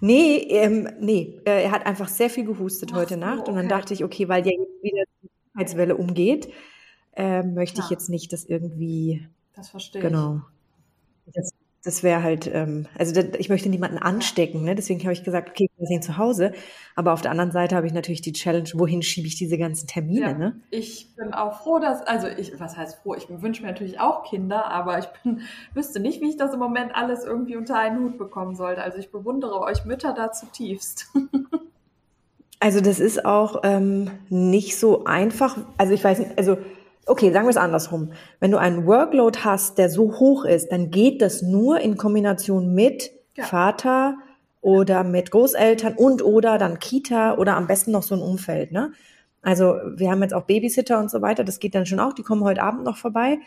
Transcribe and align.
Nee, 0.00 0.36
ähm, 0.50 0.88
nee, 1.00 1.40
äh, 1.44 1.64
er 1.64 1.72
hat 1.72 1.86
einfach 1.86 2.08
sehr 2.08 2.30
viel 2.30 2.44
gehustet 2.44 2.92
heute 2.92 3.14
so, 3.14 3.20
Nacht 3.20 3.48
und 3.48 3.56
dann 3.56 3.66
okay. 3.66 3.68
dachte 3.68 3.94
ich, 3.94 4.04
okay, 4.04 4.28
weil 4.28 4.42
der 4.42 4.52
jetzt 4.52 4.82
wieder 4.82 5.02
die 5.22 5.28
Krankheitswelle 5.52 5.96
umgeht, 5.96 6.48
äh, 7.16 7.42
möchte 7.42 7.80
ich 7.80 7.86
Ja. 7.86 7.90
jetzt 7.90 8.08
nicht, 8.08 8.32
dass 8.32 8.44
irgendwie, 8.44 9.26
Das 9.54 9.70
verstehe 9.70 10.00
genau, 10.02 10.34
das, 10.34 10.42
das 11.88 12.02
wäre 12.02 12.22
halt, 12.22 12.50
ähm, 12.52 12.86
also 12.98 13.14
da, 13.14 13.26
ich 13.38 13.48
möchte 13.48 13.70
niemanden 13.70 13.96
anstecken, 13.96 14.62
ne? 14.62 14.74
deswegen 14.74 15.00
habe 15.00 15.14
ich 15.14 15.24
gesagt, 15.24 15.48
okay, 15.48 15.70
wir 15.78 15.86
sind 15.86 16.04
zu 16.04 16.18
Hause, 16.18 16.52
aber 16.94 17.14
auf 17.14 17.22
der 17.22 17.30
anderen 17.30 17.50
Seite 17.50 17.76
habe 17.76 17.86
ich 17.86 17.94
natürlich 17.94 18.20
die 18.20 18.34
Challenge, 18.34 18.68
wohin 18.74 19.00
schiebe 19.00 19.26
ich 19.26 19.36
diese 19.36 19.56
ganzen. 19.56 19.88
Termine, 19.88 20.20
Ja, 20.20 20.32
ne? 20.34 20.60
ich 20.70 21.14
bin 21.16 21.32
auch 21.32 21.62
froh, 21.62 21.78
dass, 21.78 22.02
also 22.02 22.26
ich, 22.26 22.60
was 22.60 22.76
heißt 22.76 22.98
froh? 23.02 23.14
Ich 23.14 23.26
wünsche 23.30 23.62
mir 23.62 23.68
natürlich 23.68 24.00
auch 24.00 24.22
Kinder, 24.28 24.66
aber 24.70 24.98
ich 24.98 25.06
bin, 25.22 25.40
wüsste 25.74 25.98
nicht, 25.98 26.20
wie 26.20 26.28
ich 26.28 26.36
das 26.36 26.52
im 26.52 26.58
Moment 26.58 26.94
alles 26.94 27.24
irgendwie 27.24 27.56
unter 27.56 27.78
einen 27.78 28.04
Hut 28.04 28.18
bekommen 28.18 28.54
sollte. 28.54 28.82
Also 28.82 28.98
ich 28.98 29.10
bewundere 29.10 29.58
euch 29.60 29.86
Mütter 29.86 30.12
da 30.12 30.30
zutiefst. 30.30 31.06
Also 32.60 32.80
das 32.80 32.98
ist 32.98 33.24
auch 33.24 33.60
ähm, 33.62 34.10
nicht 34.30 34.78
so 34.78 35.04
einfach. 35.04 35.56
Also 35.76 35.92
ich 35.92 36.02
weiß 36.02 36.18
nicht, 36.18 36.36
also 36.36 36.58
okay, 37.08 37.32
sagen 37.32 37.46
wir 37.46 37.50
es 37.50 37.56
andersrum. 37.56 38.12
Wenn 38.40 38.50
du 38.50 38.58
einen 38.58 38.86
Workload 38.86 39.40
hast, 39.44 39.78
der 39.78 39.90
so 39.90 40.18
hoch 40.18 40.44
ist, 40.44 40.70
dann 40.72 40.90
geht 40.90 41.22
das 41.22 41.42
nur 41.42 41.80
in 41.80 41.96
Kombination 41.96 42.74
mit 42.74 43.10
Ja. 43.36 43.44
Vater 43.44 44.16
oder 44.60 45.04
mit 45.04 45.30
Großeltern 45.30 45.94
und 45.94 46.22
oder 46.24 46.58
dann 46.58 46.78
Kita 46.78 47.36
oder 47.36 47.56
am 47.56 47.66
besten 47.66 47.92
noch 47.92 48.02
so 48.02 48.14
ein 48.14 48.20
Umfeld. 48.20 48.72
Ne? 48.72 48.92
Also 49.42 49.76
wir 49.96 50.10
haben 50.10 50.22
jetzt 50.22 50.34
auch 50.34 50.44
Babysitter 50.44 50.98
und 50.98 51.10
so 51.10 51.22
weiter. 51.22 51.44
Das 51.44 51.60
geht 51.60 51.74
dann 51.74 51.86
schon 51.86 52.00
auch. 52.00 52.12
Die 52.12 52.22
kommen 52.24 52.42
heute 52.42 52.62
Abend 52.62 52.84
noch 52.84 52.96
vorbei. 52.96 53.38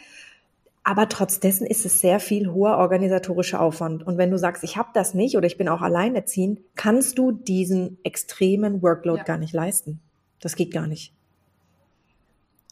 Aber 0.83 1.07
trotz 1.09 1.39
dessen 1.39 1.67
ist 1.67 1.85
es 1.85 1.99
sehr 2.01 2.19
viel 2.19 2.51
hoher 2.53 2.77
organisatorischer 2.77 3.61
Aufwand. 3.61 4.01
Und 4.07 4.17
wenn 4.17 4.31
du 4.31 4.37
sagst, 4.39 4.63
ich 4.63 4.77
habe 4.77 4.89
das 4.95 5.13
nicht 5.13 5.37
oder 5.37 5.45
ich 5.45 5.57
bin 5.57 5.67
auch 5.69 5.81
alleinerziehend, 5.81 6.59
kannst 6.75 7.19
du 7.19 7.31
diesen 7.31 7.99
extremen 8.03 8.81
Workload 8.81 9.19
Ja. 9.19 9.23
gar 9.25 9.37
nicht 9.37 9.53
leisten. 9.53 9.99
Das 10.39 10.55
geht 10.55 10.71
gar 10.73 10.87
nicht. 10.87 11.13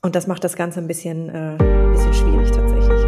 Und 0.02 0.16
das 0.16 0.28
macht 0.28 0.46
das 0.46 0.56
Ganze 0.56 0.80
ein 0.80 0.88
bisschen, 0.88 1.28
äh, 1.28 1.58
ein 1.60 1.92
bisschen 1.92 2.14
schwierig 2.14 2.52
tatsächlich. 2.52 3.02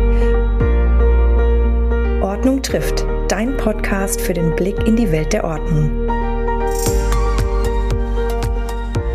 Ordnung 2.22 2.61
trifft. 2.61 3.06
Dein 3.30 3.56
Podcast 3.56 4.20
für 4.20 4.34
den 4.34 4.53
Blick 4.58 4.78
in 4.86 4.97
die 4.97 5.09
Welt 5.09 5.31
der 5.31 5.45
Ordnung. 5.45 6.09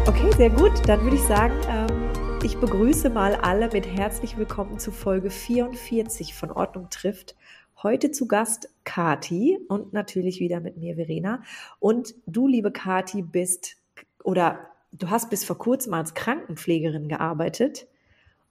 Okay, 0.06 0.32
sehr 0.38 0.48
gut. 0.48 0.72
Dann 0.88 1.02
würde 1.02 1.16
ich 1.16 1.22
sagen, 1.24 1.52
ähm, 1.68 2.40
ich 2.42 2.56
begrüße 2.56 3.10
mal 3.10 3.34
alle 3.34 3.68
mit 3.70 3.86
herzlich 3.86 4.38
willkommen 4.38 4.78
zu 4.78 4.90
Folge 4.90 5.28
44 5.28 6.32
von 6.32 6.50
Ordnung 6.50 6.88
trifft. 6.88 7.36
Heute 7.82 8.10
zu 8.10 8.26
Gast 8.26 8.70
Kati 8.84 9.58
und 9.68 9.92
natürlich 9.92 10.40
wieder 10.40 10.60
mit 10.60 10.78
mir 10.78 10.94
Verena. 10.94 11.42
Und 11.78 12.14
du, 12.24 12.48
liebe 12.48 12.72
Kati, 12.72 13.20
bist 13.20 13.76
oder 14.24 14.70
du 14.98 15.10
hast 15.10 15.30
bis 15.30 15.44
vor 15.44 15.58
kurzem 15.58 15.94
als 15.94 16.14
Krankenpflegerin 16.14 17.08
gearbeitet. 17.08 17.86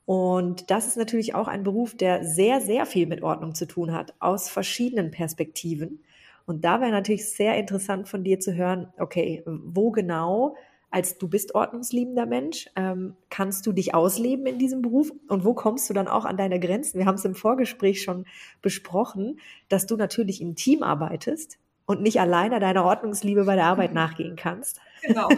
Und 0.05 0.69
das 0.69 0.87
ist 0.87 0.97
natürlich 0.97 1.33
auch 1.33 1.47
ein 1.47 1.63
Beruf, 1.63 1.95
der 1.95 2.23
sehr, 2.23 2.61
sehr 2.61 2.85
viel 2.85 3.07
mit 3.07 3.23
Ordnung 3.23 3.55
zu 3.55 3.67
tun 3.67 3.91
hat, 3.91 4.13
aus 4.19 4.49
verschiedenen 4.49 5.09
Perspektiven. 5.09 6.03
Und 6.45 6.63
da 6.63 6.79
wäre 6.79 6.91
natürlich 6.91 7.31
sehr 7.31 7.57
interessant 7.57 8.07
von 8.07 8.23
dir 8.23 8.39
zu 8.39 8.53
hören, 8.53 8.93
okay, 8.99 9.43
wo 9.45 9.89
genau, 9.89 10.55
als 10.91 11.17
du 11.17 11.27
bist 11.27 11.55
ordnungsliebender 11.55 12.27
Mensch, 12.27 12.69
ähm, 12.75 13.15
kannst 13.31 13.65
du 13.65 13.73
dich 13.73 13.95
ausleben 13.95 14.45
in 14.45 14.59
diesem 14.59 14.83
Beruf 14.83 15.11
und 15.27 15.43
wo 15.43 15.55
kommst 15.55 15.89
du 15.89 15.93
dann 15.93 16.07
auch 16.07 16.23
an 16.23 16.37
deine 16.37 16.59
Grenzen? 16.59 16.99
Wir 16.99 17.07
haben 17.07 17.15
es 17.15 17.25
im 17.25 17.35
Vorgespräch 17.35 18.03
schon 18.03 18.25
besprochen, 18.61 19.39
dass 19.69 19.87
du 19.87 19.97
natürlich 19.97 20.39
im 20.39 20.55
Team 20.55 20.83
arbeitest 20.83 21.57
und 21.85 22.01
nicht 22.01 22.19
alleine 22.19 22.59
deiner 22.59 22.83
Ordnungsliebe 22.83 23.45
bei 23.45 23.55
der 23.55 23.65
Arbeit 23.65 23.93
nachgehen 23.93 24.35
kannst. 24.35 24.79
Genau. 25.01 25.29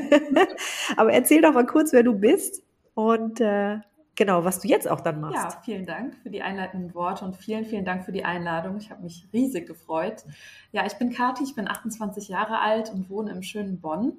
Aber 0.98 1.12
erzähl 1.12 1.42
doch 1.42 1.54
mal 1.54 1.66
kurz, 1.66 1.94
wer 1.94 2.04
du 2.04 2.18
bist 2.18 2.64
und 2.94 3.42
äh, 3.42 3.80
genau, 4.16 4.44
was 4.44 4.60
du 4.60 4.68
jetzt 4.68 4.90
auch 4.90 5.02
dann 5.02 5.22
machst. 5.22 5.36
Ja, 5.36 5.62
vielen 5.64 5.86
Dank 5.86 6.16
für 6.24 6.30
die 6.30 6.42
einleitenden 6.42 6.94
Worte 6.94 7.26
und 7.26 7.36
vielen, 7.36 7.66
vielen 7.66 7.86
Dank 7.86 8.06
für 8.06 8.12
die 8.12 8.26
Einladung. 8.26 8.78
Ich 8.78 8.92
habe 8.92 9.04
mich 9.04 9.28
riesig 9.34 9.68
gefreut. 9.68 10.24
Ja, 10.72 10.86
ich 10.86 10.94
bin 10.94 11.12
Kathi, 11.12 11.44
ich 11.44 11.56
bin 11.56 11.68
28 11.68 12.30
Jahre 12.30 12.60
alt 12.60 12.92
und 12.92 13.10
wohne 13.10 13.32
im 13.32 13.44
schönen 13.44 13.80
Bonn. 13.80 14.14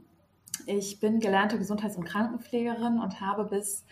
Ich 0.66 1.00
bin 1.00 1.20
gelernte 1.20 1.58
Gesundheits- 1.58 1.96
und 1.96 2.04
Krankenpflegerin 2.04 2.98
und 2.98 3.20
habe 3.20 3.44
bis 3.44 3.84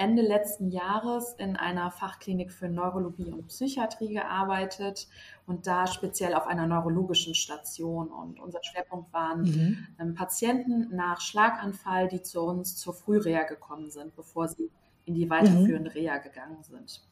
Ende 0.00 0.22
letzten 0.22 0.70
Jahres 0.70 1.34
in 1.34 1.56
einer 1.56 1.90
Fachklinik 1.90 2.50
für 2.50 2.68
Neurologie 2.68 3.30
und 3.32 3.48
Psychiatrie 3.48 4.14
gearbeitet 4.14 5.08
und 5.46 5.66
da 5.66 5.86
speziell 5.86 6.32
auf 6.32 6.46
einer 6.46 6.66
neurologischen 6.66 7.34
Station. 7.34 8.08
Und 8.08 8.40
unser 8.40 8.60
Schwerpunkt 8.62 9.12
waren 9.12 9.42
Mhm. 9.42 9.86
ähm, 10.00 10.14
Patienten 10.14 10.96
nach 10.96 11.20
Schlaganfall, 11.20 12.08
die 12.08 12.22
zu 12.22 12.40
uns 12.40 12.76
zur 12.76 12.94
Frühreha 12.94 13.42
gekommen 13.42 13.90
sind, 13.90 14.16
bevor 14.16 14.48
sie 14.48 14.70
in 15.04 15.14
die 15.14 15.28
weiterführende 15.28 15.94
Reha 15.94 16.16
gegangen 16.16 16.62
sind. 16.62 17.02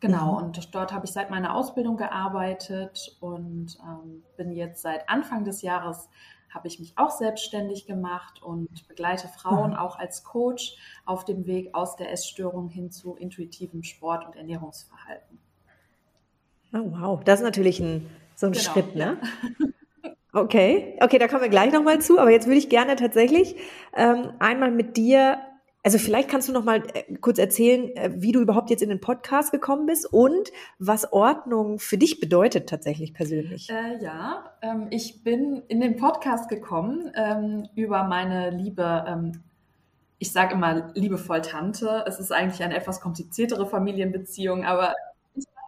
Genau, 0.00 0.38
Mhm. 0.38 0.44
und 0.44 0.74
dort 0.76 0.92
habe 0.92 1.06
ich 1.06 1.12
seit 1.12 1.30
meiner 1.30 1.52
Ausbildung 1.56 1.96
gearbeitet 1.96 3.16
und 3.20 3.76
ähm, 3.82 4.22
bin 4.36 4.52
jetzt 4.52 4.82
seit 4.82 5.08
Anfang 5.08 5.42
des 5.44 5.62
Jahres 5.62 6.08
habe 6.50 6.68
ich 6.68 6.78
mich 6.80 6.96
auch 6.98 7.10
selbstständig 7.10 7.86
gemacht 7.86 8.42
und 8.42 8.86
begleite 8.88 9.28
Frauen 9.28 9.72
Mhm. 9.72 9.76
auch 9.76 9.98
als 9.98 10.24
Coach 10.24 10.76
auf 11.04 11.24
dem 11.24 11.46
Weg 11.46 11.74
aus 11.74 11.96
der 11.96 12.10
Essstörung 12.12 12.68
hin 12.68 12.90
zu 12.90 13.14
intuitivem 13.16 13.82
Sport 13.82 14.26
und 14.26 14.36
Ernährungsverhalten. 14.36 15.38
Oh, 16.72 16.90
wow, 16.92 17.20
das 17.24 17.40
ist 17.40 17.44
natürlich 17.44 17.80
ein, 17.80 18.06
so 18.36 18.46
ein 18.46 18.54
Genau, 18.54 18.62
Schritt, 18.62 18.94
ne? 18.94 19.18
Okay, 20.32 20.98
okay, 21.00 21.18
da 21.18 21.26
kommen 21.26 21.40
wir 21.42 21.48
gleich 21.48 21.72
nochmal 21.72 22.00
zu, 22.02 22.18
aber 22.18 22.30
jetzt 22.30 22.46
würde 22.46 22.58
ich 22.58 22.68
gerne 22.68 22.96
tatsächlich 22.96 23.56
ähm, 23.96 24.32
einmal 24.38 24.70
mit 24.70 24.96
dir, 24.98 25.38
also 25.88 25.96
vielleicht 25.96 26.28
kannst 26.28 26.46
du 26.50 26.52
noch 26.52 26.64
mal 26.64 26.82
äh, 26.92 27.14
kurz 27.16 27.38
erzählen, 27.38 27.88
äh, 27.96 28.10
wie 28.16 28.32
du 28.32 28.42
überhaupt 28.42 28.68
jetzt 28.68 28.82
in 28.82 28.90
den 28.90 29.00
Podcast 29.00 29.52
gekommen 29.52 29.86
bist 29.86 30.04
und 30.12 30.50
was 30.78 31.14
Ordnung 31.14 31.78
für 31.78 31.96
dich 31.96 32.20
bedeutet 32.20 32.68
tatsächlich 32.68 33.14
persönlich. 33.14 33.70
Äh, 33.70 33.96
ja, 34.04 34.52
ähm, 34.60 34.88
ich 34.90 35.24
bin 35.24 35.62
in 35.68 35.80
den 35.80 35.96
Podcast 35.96 36.50
gekommen 36.50 37.10
ähm, 37.14 37.70
über 37.74 38.04
meine 38.04 38.50
liebe, 38.50 39.02
ähm, 39.08 39.40
ich 40.18 40.30
sage 40.30 40.52
immer 40.52 40.92
liebevoll 40.92 41.40
Tante. 41.40 42.04
Es 42.06 42.20
ist 42.20 42.32
eigentlich 42.32 42.62
eine 42.62 42.76
etwas 42.76 43.00
kompliziertere 43.00 43.64
Familienbeziehung, 43.64 44.66
aber 44.66 44.94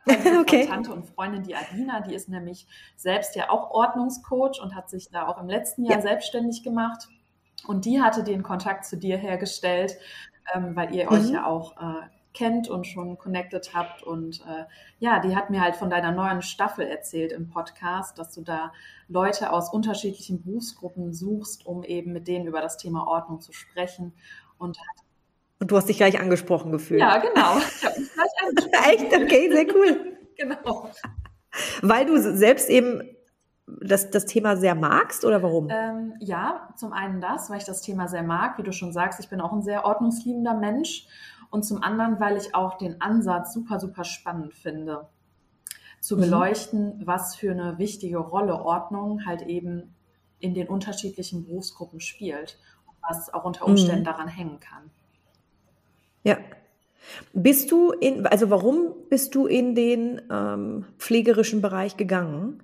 Okay. 0.40 0.66
Tante 0.66 0.92
und 0.92 1.06
Freundin, 1.06 1.44
die 1.44 1.54
Adina, 1.54 2.00
die 2.00 2.14
ist 2.14 2.28
nämlich 2.28 2.66
selbst 2.94 3.36
ja 3.36 3.48
auch 3.48 3.70
Ordnungscoach 3.70 4.60
und 4.62 4.74
hat 4.74 4.90
sich 4.90 5.08
da 5.08 5.26
auch 5.28 5.40
im 5.40 5.48
letzten 5.48 5.84
Jahr 5.86 5.96
Ja. 5.96 6.02
selbstständig 6.02 6.62
gemacht. 6.62 7.08
Und 7.66 7.84
die 7.84 8.00
hatte 8.00 8.22
den 8.24 8.42
Kontakt 8.42 8.84
zu 8.84 8.96
dir 8.96 9.16
hergestellt, 9.16 9.96
ähm, 10.54 10.74
weil 10.76 10.94
ihr 10.94 11.10
euch 11.10 11.28
Mhm. 11.28 11.34
ja 11.34 11.46
auch 11.46 11.76
äh, 11.76 12.06
kennt 12.32 12.68
und 12.68 12.86
schon 12.86 13.18
connected 13.18 13.74
habt. 13.74 14.02
Und 14.02 14.40
äh, 14.46 14.64
ja, 14.98 15.18
die 15.20 15.34
hat 15.36 15.50
mir 15.50 15.60
halt 15.60 15.76
von 15.76 15.90
deiner 15.90 16.12
neuen 16.12 16.42
Staffel 16.42 16.86
erzählt 16.86 17.32
im 17.32 17.48
Podcast, 17.48 18.18
dass 18.18 18.32
du 18.32 18.42
da 18.42 18.72
Leute 19.08 19.52
aus 19.52 19.72
unterschiedlichen 19.72 20.42
Berufsgruppen 20.42 21.12
suchst, 21.12 21.66
um 21.66 21.82
eben 21.82 22.12
mit 22.12 22.28
denen 22.28 22.46
über 22.46 22.60
das 22.60 22.76
Thema 22.76 23.06
Ordnung 23.06 23.40
zu 23.40 23.52
sprechen. 23.52 24.12
Und 24.58 24.78
Und 25.58 25.70
du 25.70 25.76
hast 25.76 25.88
dich 25.88 25.96
gleich 25.96 26.20
angesprochen 26.20 26.70
gefühlt. 26.72 27.00
ja, 27.00 27.18
genau. 27.18 27.56
Ich 27.76 27.84
habe 27.84 28.00
mich 28.00 28.12
gleich 28.12 28.48
angesprochen. 28.48 28.90
Echt? 28.90 29.22
Okay, 29.22 29.50
sehr 29.52 29.74
cool. 29.74 30.16
Genau. 30.40 30.88
Weil 31.82 32.06
du 32.06 32.16
selbst 32.18 32.70
eben 32.70 33.02
das, 33.80 34.10
das 34.10 34.26
Thema 34.26 34.56
sehr 34.56 34.74
magst 34.74 35.24
oder 35.24 35.42
warum? 35.42 35.68
Ähm, 35.70 36.14
ja, 36.20 36.68
zum 36.76 36.92
einen 36.92 37.20
das, 37.20 37.50
weil 37.50 37.58
ich 37.58 37.64
das 37.64 37.82
Thema 37.82 38.08
sehr 38.08 38.22
mag. 38.22 38.58
Wie 38.58 38.62
du 38.62 38.72
schon 38.72 38.92
sagst, 38.92 39.20
ich 39.20 39.28
bin 39.28 39.40
auch 39.40 39.52
ein 39.52 39.62
sehr 39.62 39.84
ordnungsliebender 39.84 40.54
Mensch. 40.54 41.06
Und 41.50 41.64
zum 41.64 41.82
anderen, 41.82 42.20
weil 42.20 42.36
ich 42.36 42.54
auch 42.54 42.78
den 42.78 43.00
Ansatz 43.00 43.52
super, 43.52 43.80
super 43.80 44.04
spannend 44.04 44.54
finde, 44.54 45.08
zu 46.00 46.16
Mhm. 46.16 46.20
beleuchten, 46.20 47.02
was 47.04 47.34
für 47.36 47.50
eine 47.50 47.78
wichtige 47.78 48.18
Rolle 48.18 48.54
Ordnung 48.64 49.26
halt 49.26 49.42
eben 49.42 49.94
in 50.38 50.54
den 50.54 50.68
unterschiedlichen 50.68 51.44
Berufsgruppen 51.44 52.00
spielt 52.00 52.58
und 52.86 52.96
was 53.08 53.32
auch 53.34 53.44
unter 53.44 53.66
Umständen 53.66 54.02
Mhm. 54.02 54.04
daran 54.04 54.28
hängen 54.28 54.60
kann. 54.60 54.90
Ja. 56.22 56.38
Bist 57.32 57.70
du 57.72 57.92
in, 57.92 58.26
also 58.26 58.50
warum 58.50 58.94
bist 59.08 59.34
du 59.34 59.46
in 59.46 59.74
den 59.74 60.22
ähm, 60.30 60.84
pflegerischen 60.98 61.62
Bereich 61.62 61.96
gegangen? 61.96 62.62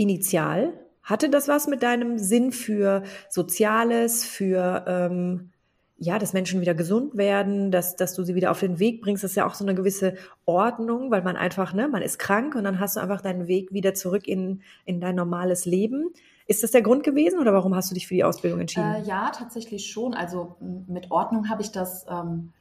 Initial? 0.00 0.72
Hatte 1.02 1.28
das 1.28 1.46
was 1.48 1.66
mit 1.66 1.82
deinem 1.82 2.18
Sinn 2.18 2.52
für 2.52 3.02
Soziales, 3.28 4.24
für 4.24 4.84
ähm, 4.86 5.50
ja, 5.98 6.18
dass 6.18 6.32
Menschen 6.32 6.62
wieder 6.62 6.74
gesund 6.74 7.16
werden, 7.16 7.70
dass, 7.70 7.94
dass 7.96 8.14
du 8.14 8.22
sie 8.22 8.34
wieder 8.34 8.50
auf 8.50 8.60
den 8.60 8.78
Weg 8.78 9.02
bringst? 9.02 9.22
Das 9.22 9.32
ist 9.32 9.36
ja 9.36 9.46
auch 9.46 9.52
so 9.52 9.64
eine 9.64 9.74
gewisse 9.74 10.14
Ordnung, 10.46 11.10
weil 11.10 11.22
man 11.22 11.36
einfach, 11.36 11.74
ne, 11.74 11.88
man 11.88 12.00
ist 12.00 12.18
krank 12.18 12.54
und 12.54 12.64
dann 12.64 12.80
hast 12.80 12.96
du 12.96 13.00
einfach 13.00 13.20
deinen 13.20 13.48
Weg 13.48 13.72
wieder 13.72 13.92
zurück 13.92 14.26
in, 14.26 14.62
in 14.86 15.00
dein 15.00 15.14
normales 15.14 15.66
Leben. 15.66 16.08
Ist 16.46 16.62
das 16.62 16.70
der 16.70 16.80
Grund 16.80 17.04
gewesen 17.04 17.38
oder 17.38 17.52
warum 17.52 17.74
hast 17.74 17.90
du 17.90 17.94
dich 17.94 18.06
für 18.06 18.14
die 18.14 18.24
Ausbildung 18.24 18.60
entschieden? 18.60 18.94
Äh, 18.94 19.02
ja, 19.02 19.30
tatsächlich 19.30 19.90
schon. 19.90 20.14
Also 20.14 20.56
mit 20.88 21.10
Ordnung 21.10 21.50
habe 21.50 21.60
ich 21.60 21.70
das 21.70 22.06
ähm, 22.08 22.52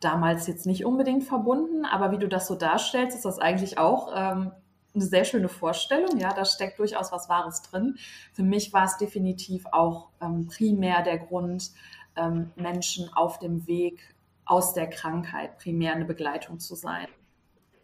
damals 0.00 0.46
jetzt 0.46 0.64
nicht 0.64 0.86
unbedingt 0.86 1.24
verbunden, 1.24 1.84
aber 1.84 2.10
wie 2.10 2.18
du 2.18 2.26
das 2.26 2.46
so 2.46 2.54
darstellst, 2.54 3.14
ist 3.14 3.26
das 3.26 3.38
eigentlich 3.38 3.76
auch 3.76 4.12
ähm, 4.16 4.52
eine 4.98 5.08
sehr 5.08 5.24
schöne 5.24 5.48
Vorstellung, 5.48 6.18
ja, 6.18 6.32
da 6.32 6.44
steckt 6.44 6.78
durchaus 6.78 7.12
was 7.12 7.28
Wahres 7.28 7.62
drin. 7.62 7.96
Für 8.32 8.42
mich 8.42 8.72
war 8.72 8.84
es 8.84 8.96
definitiv 8.96 9.64
auch 9.72 10.08
ähm, 10.20 10.46
primär 10.46 11.02
der 11.02 11.18
Grund, 11.18 11.70
ähm, 12.16 12.50
Menschen 12.56 13.10
auf 13.14 13.38
dem 13.38 13.66
Weg 13.66 14.00
aus 14.44 14.74
der 14.74 14.88
Krankheit 14.88 15.58
primär 15.58 15.92
eine 15.92 16.04
Begleitung 16.04 16.58
zu 16.58 16.74
sein. 16.74 17.06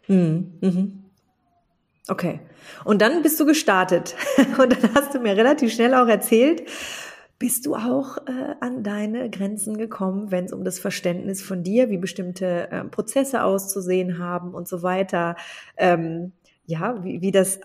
Mhm. 0.07 0.53
Mhm. 0.61 1.03
Okay. 2.07 2.39
Und 2.83 3.01
dann 3.01 3.23
bist 3.23 3.39
du 3.39 3.45
gestartet. 3.45 4.15
Und 4.59 4.71
dann 4.71 4.93
hast 4.95 5.13
du 5.13 5.19
mir 5.19 5.35
relativ 5.35 5.73
schnell 5.73 5.93
auch 5.93 6.07
erzählt, 6.07 6.63
bist 7.39 7.65
du 7.65 7.75
auch 7.75 8.17
äh, 8.27 8.55
an 8.61 8.83
deine 8.83 9.29
Grenzen 9.29 9.77
gekommen, 9.77 10.31
wenn 10.31 10.45
es 10.45 10.53
um 10.53 10.63
das 10.63 10.79
Verständnis 10.79 11.41
von 11.41 11.63
dir, 11.63 11.89
wie 11.89 11.97
bestimmte 11.97 12.71
äh, 12.71 12.83
Prozesse 12.85 13.43
auszusehen 13.43 14.19
haben 14.19 14.53
und 14.53 14.67
so 14.67 14.83
weiter, 14.83 15.35
ähm, 15.77 16.31
ja, 16.65 17.03
wie, 17.03 17.21
wie 17.21 17.31
das 17.31 17.59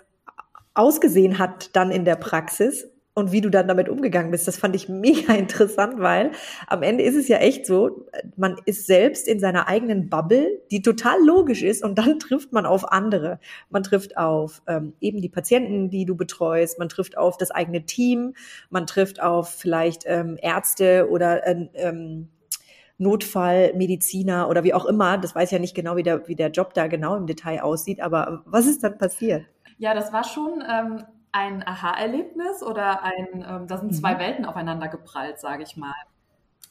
ausgesehen 0.75 1.39
hat 1.39 1.75
dann 1.75 1.91
in 1.91 2.05
der 2.05 2.17
Praxis 2.17 2.89
und 3.15 3.33
wie 3.33 3.41
du 3.41 3.51
dann 3.51 3.69
damit 3.69 3.89
umgegangen 3.89 4.31
bist. 4.31 4.47
Das 4.47 4.57
fand 4.57 4.75
ich 4.77 4.89
mega 4.89 5.35
interessant, 5.35 6.01
weil 6.01 6.33
am 6.67 6.83
Ende 6.83 7.05
ist 7.05 7.17
es 7.17 7.29
ja 7.29 7.39
echt 7.39 7.67
so, 7.67 8.07
man 8.37 8.57
ist 8.67 8.87
selbst 8.87 9.27
in 9.29 9.41
seiner 9.41 9.69
eigenen 9.69 10.09
Bubble, 10.09 10.61
die 10.71 10.83
total 10.83 11.19
logisch 11.25 11.63
ist 11.63 11.85
und 11.85 11.99
dann 11.99 12.19
trifft 12.21 12.53
man 12.53 12.67
auf 12.67 12.91
andere. 12.91 13.41
Man 13.69 13.83
trifft 13.83 14.17
auf 14.17 14.63
ähm, 14.67 14.95
eben 15.01 15.21
die 15.21 15.29
Patienten, 15.29 15.91
die 15.91 16.05
du 16.05 16.17
betreust, 16.17 16.79
man 16.79 16.89
trifft 16.89 17.17
auf 17.17 17.37
das 17.37 17.51
eigene 17.51 17.85
Team, 17.85 18.35
man 18.71 18.87
trifft 18.87 19.21
auf 19.21 19.51
vielleicht 19.51 20.05
ähm, 20.07 20.37
Ärzte 20.41 21.09
oder 21.11 21.47
äh, 21.47 21.69
ähm, 21.75 22.29
Notfallmediziner 23.01 24.49
oder 24.49 24.63
wie 24.63 24.75
auch 24.75 24.85
immer. 24.85 25.19
Das 25.19 25.35
weiß 25.35 25.51
ja 25.51 25.59
nicht 25.59 25.75
genau, 25.75 25.97
wie 25.97 26.03
der, 26.03 26.29
wie 26.29 26.37
der 26.37 26.51
Job 26.51 26.75
da 26.75 26.87
genau 26.87 27.17
im 27.17 27.27
Detail 27.27 27.63
aussieht, 27.63 28.01
aber 28.01 28.43
was 28.45 28.67
ist 28.67 28.85
dann 28.85 28.99
passiert? 28.99 29.47
Ja, 29.79 29.95
das 29.95 30.13
war 30.13 30.23
schon 30.23 30.63
ähm, 30.71 31.05
ein 31.33 31.67
Aha-Erlebnis 31.67 32.63
oder 32.63 33.03
ein, 33.03 33.45
ähm, 33.49 33.67
da 33.67 33.79
sind 33.79 33.97
zwei 33.97 34.15
mhm. 34.15 34.19
Welten 34.19 34.45
aufeinander 34.45 34.89
geprallt, 34.89 35.41
sage 35.41 35.63
ich 35.63 35.77
mal. 35.77 35.95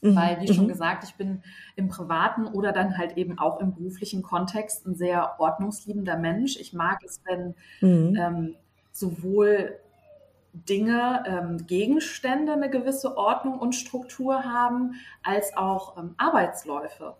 Mhm. 0.01 0.15
Weil, 0.15 0.41
wie 0.41 0.53
schon 0.53 0.65
mhm. 0.65 0.69
gesagt, 0.69 1.03
ich 1.03 1.15
bin 1.15 1.41
im 1.75 1.89
privaten 1.89 2.45
oder 2.45 2.71
dann 2.71 2.97
halt 2.97 3.17
eben 3.17 3.39
auch 3.39 3.59
im 3.59 3.73
beruflichen 3.73 4.21
Kontext 4.21 4.85
ein 4.85 4.95
sehr 4.95 5.39
ordnungsliebender 5.39 6.17
Mensch. 6.17 6.57
Ich 6.57 6.73
mag 6.73 6.99
es, 7.03 7.21
wenn 7.25 7.55
mhm. 7.81 8.15
ähm, 8.15 8.55
sowohl 8.91 9.79
Dinge, 10.67 11.23
ähm, 11.27 11.67
Gegenstände 11.67 12.53
eine 12.53 12.69
gewisse 12.69 13.17
Ordnung 13.17 13.59
und 13.59 13.73
Struktur 13.73 14.43
haben, 14.43 14.95
als 15.23 15.55
auch 15.55 15.97
ähm, 15.97 16.15
Arbeitsläufe 16.17 17.15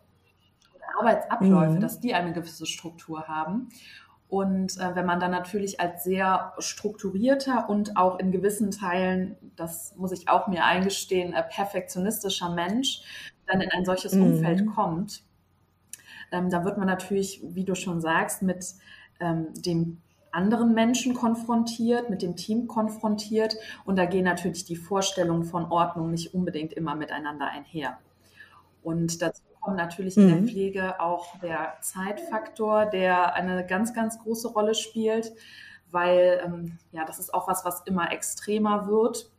oder 0.76 0.86
Arbeitsabläufe, 1.00 1.76
mhm. 1.76 1.80
dass 1.80 2.00
die 2.00 2.14
eine 2.14 2.34
gewisse 2.34 2.66
Struktur 2.66 3.28
haben. 3.28 3.70
Und 4.28 4.78
äh, 4.78 4.96
wenn 4.96 5.06
man 5.06 5.20
dann 5.20 5.32
natürlich 5.32 5.80
als 5.80 6.04
sehr 6.04 6.54
strukturierter 6.60 7.68
und 7.68 7.98
auch 7.98 8.20
in 8.20 8.32
gewissen 8.32 8.70
Teilen, 8.70 9.36
das 9.56 9.96
muss 9.96 10.12
ich 10.12 10.30
auch 10.30 10.48
mir 10.48 10.66
eingestehen, 10.66 11.34
äh, 11.34 11.44
perfektionistischer 11.44 12.50
Mensch 12.50 13.02
dann 13.48 13.62
in 13.62 13.72
ein 13.72 13.86
solches 13.86 14.14
mhm. 14.14 14.24
Umfeld 14.24 14.68
kommt, 14.68 15.24
ähm, 16.32 16.50
da 16.50 16.64
wird 16.64 16.78
man 16.78 16.88
natürlich, 16.88 17.42
wie 17.44 17.66
du 17.66 17.76
schon 17.76 18.02
sagst, 18.02 18.44
mit 18.44 18.66
ähm, 19.20 19.48
dem 19.56 19.98
anderen 20.32 20.74
Menschen 20.74 21.14
konfrontiert, 21.14 22.10
mit 22.10 22.22
dem 22.22 22.36
Team 22.36 22.68
konfrontiert 22.68 23.56
und 23.86 23.98
da 23.98 24.06
gehen 24.06 24.26
natürlich 24.26 24.66
die 24.66 24.76
Vorstellungen 24.76 25.44
von 25.44 25.66
Ordnung 25.72 26.12
nicht 26.12 26.34
unbedingt 26.34 26.74
immer 26.74 26.96
miteinander 26.96 27.48
einher. 27.48 27.98
Und 28.84 29.22
dazu 29.22 29.42
kommt 29.60 29.78
natürlich 29.78 30.18
in 30.18 30.28
der 30.28 30.38
mhm. 30.38 30.48
Pflege 30.48 31.00
auch 31.00 31.38
der 31.40 31.78
Zeitfaktor, 31.82 32.86
der 32.86 33.34
eine 33.34 33.66
ganz, 33.66 33.94
ganz 33.94 34.20
große 34.20 34.50
Rolle 34.50 34.74
spielt, 34.74 35.34
weil 35.92 36.42
ähm, 36.46 36.78
ja, 36.92 37.06
das 37.06 37.20
ist 37.20 37.34
auch 37.34 37.48
was, 37.48 37.66
was 37.66 37.82
immer 37.86 38.12
extremer 38.12 38.88
wird, 38.88 39.32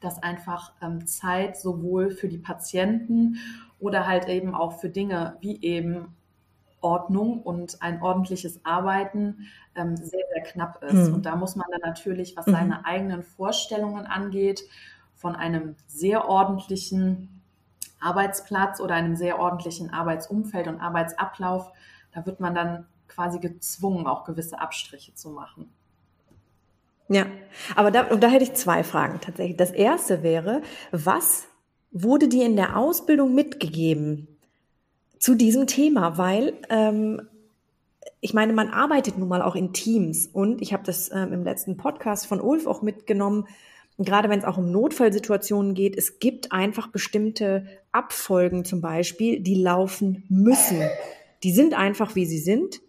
dass 0.00 0.22
einfach 0.22 0.72
ähm, 0.80 1.06
Zeit 1.06 1.56
sowohl 1.56 2.10
für 2.10 2.28
die 2.28 2.38
Patienten 2.38 3.38
oder 3.78 4.06
halt 4.06 4.28
eben 4.28 4.54
auch 4.54 4.78
für 4.78 4.88
Dinge 4.88 5.36
wie 5.40 5.60
eben 5.62 6.14
Ordnung 6.82 7.40
und 7.42 7.80
ein 7.80 8.02
ordentliches 8.02 8.64
Arbeiten 8.64 9.48
ähm, 9.74 9.96
sehr, 9.96 10.24
sehr 10.34 10.42
knapp 10.42 10.82
ist. 10.84 11.08
Mhm. 11.08 11.14
Und 11.14 11.26
da 11.26 11.36
muss 11.36 11.56
man 11.56 11.66
dann 11.70 11.80
natürlich, 11.88 12.36
was 12.36 12.46
mhm. 12.46 12.52
seine 12.52 12.84
eigenen 12.84 13.22
Vorstellungen 13.22 14.06
angeht, 14.06 14.62
von 15.14 15.36
einem 15.36 15.76
sehr 15.86 16.28
ordentlichen 16.28 17.40
Arbeitsplatz 18.00 18.80
oder 18.80 18.96
einem 18.96 19.14
sehr 19.14 19.38
ordentlichen 19.38 19.90
Arbeitsumfeld 19.90 20.66
und 20.66 20.80
Arbeitsablauf, 20.80 21.70
da 22.12 22.26
wird 22.26 22.40
man 22.40 22.54
dann 22.54 22.86
quasi 23.08 23.38
gezwungen, 23.38 24.06
auch 24.06 24.24
gewisse 24.24 24.60
Abstriche 24.60 25.14
zu 25.14 25.30
machen. 25.30 25.72
Ja, 27.08 27.26
aber 27.76 27.90
da, 27.90 28.04
da 28.04 28.28
hätte 28.28 28.44
ich 28.44 28.54
zwei 28.54 28.82
Fragen 28.82 29.20
tatsächlich. 29.20 29.56
Das 29.56 29.70
erste 29.70 30.22
wäre, 30.22 30.62
was 30.90 31.46
wurde 31.90 32.28
dir 32.28 32.46
in 32.46 32.56
der 32.56 32.76
Ausbildung 32.76 33.34
mitgegeben 33.34 34.31
zu 35.22 35.36
diesem 35.36 35.68
Thema? 35.68 36.18
Weil 36.18 36.54
ähm, 36.68 37.22
ich 38.20 38.34
meine, 38.34 38.52
man 38.52 38.68
arbeitet 38.68 39.18
nun 39.18 39.28
mal 39.28 39.40
auch 39.40 39.54
in 39.54 39.72
Teams 39.72 40.26
und 40.26 40.60
ich 40.60 40.72
habe 40.72 40.82
das 40.84 41.10
ähm, 41.12 41.32
im 41.32 41.44
letzten 41.44 41.76
Podcast 41.76 42.26
von 42.26 42.40
Ulf 42.40 42.66
auch 42.66 42.82
mitgenommen, 42.82 43.46
gerade 43.98 44.28
wenn 44.28 44.40
es 44.40 44.44
auch 44.44 44.58
um 44.58 44.72
Notfallsituationen 44.72 45.74
geht, 45.74 45.96
es 45.96 46.18
gibt 46.18 46.50
einfach 46.50 46.88
bestimmte 46.88 47.66
Abfolgen 47.92 48.64
zum 48.64 48.80
Beispiel, 48.80 49.40
die 49.40 49.54
laufen 49.54 50.24
müssen. 50.28 50.80
Die 51.44 51.52
sind 51.52 51.74
einfach, 51.74 52.16
wie 52.16 52.26
sie 52.26 52.38
sind. 52.38 52.80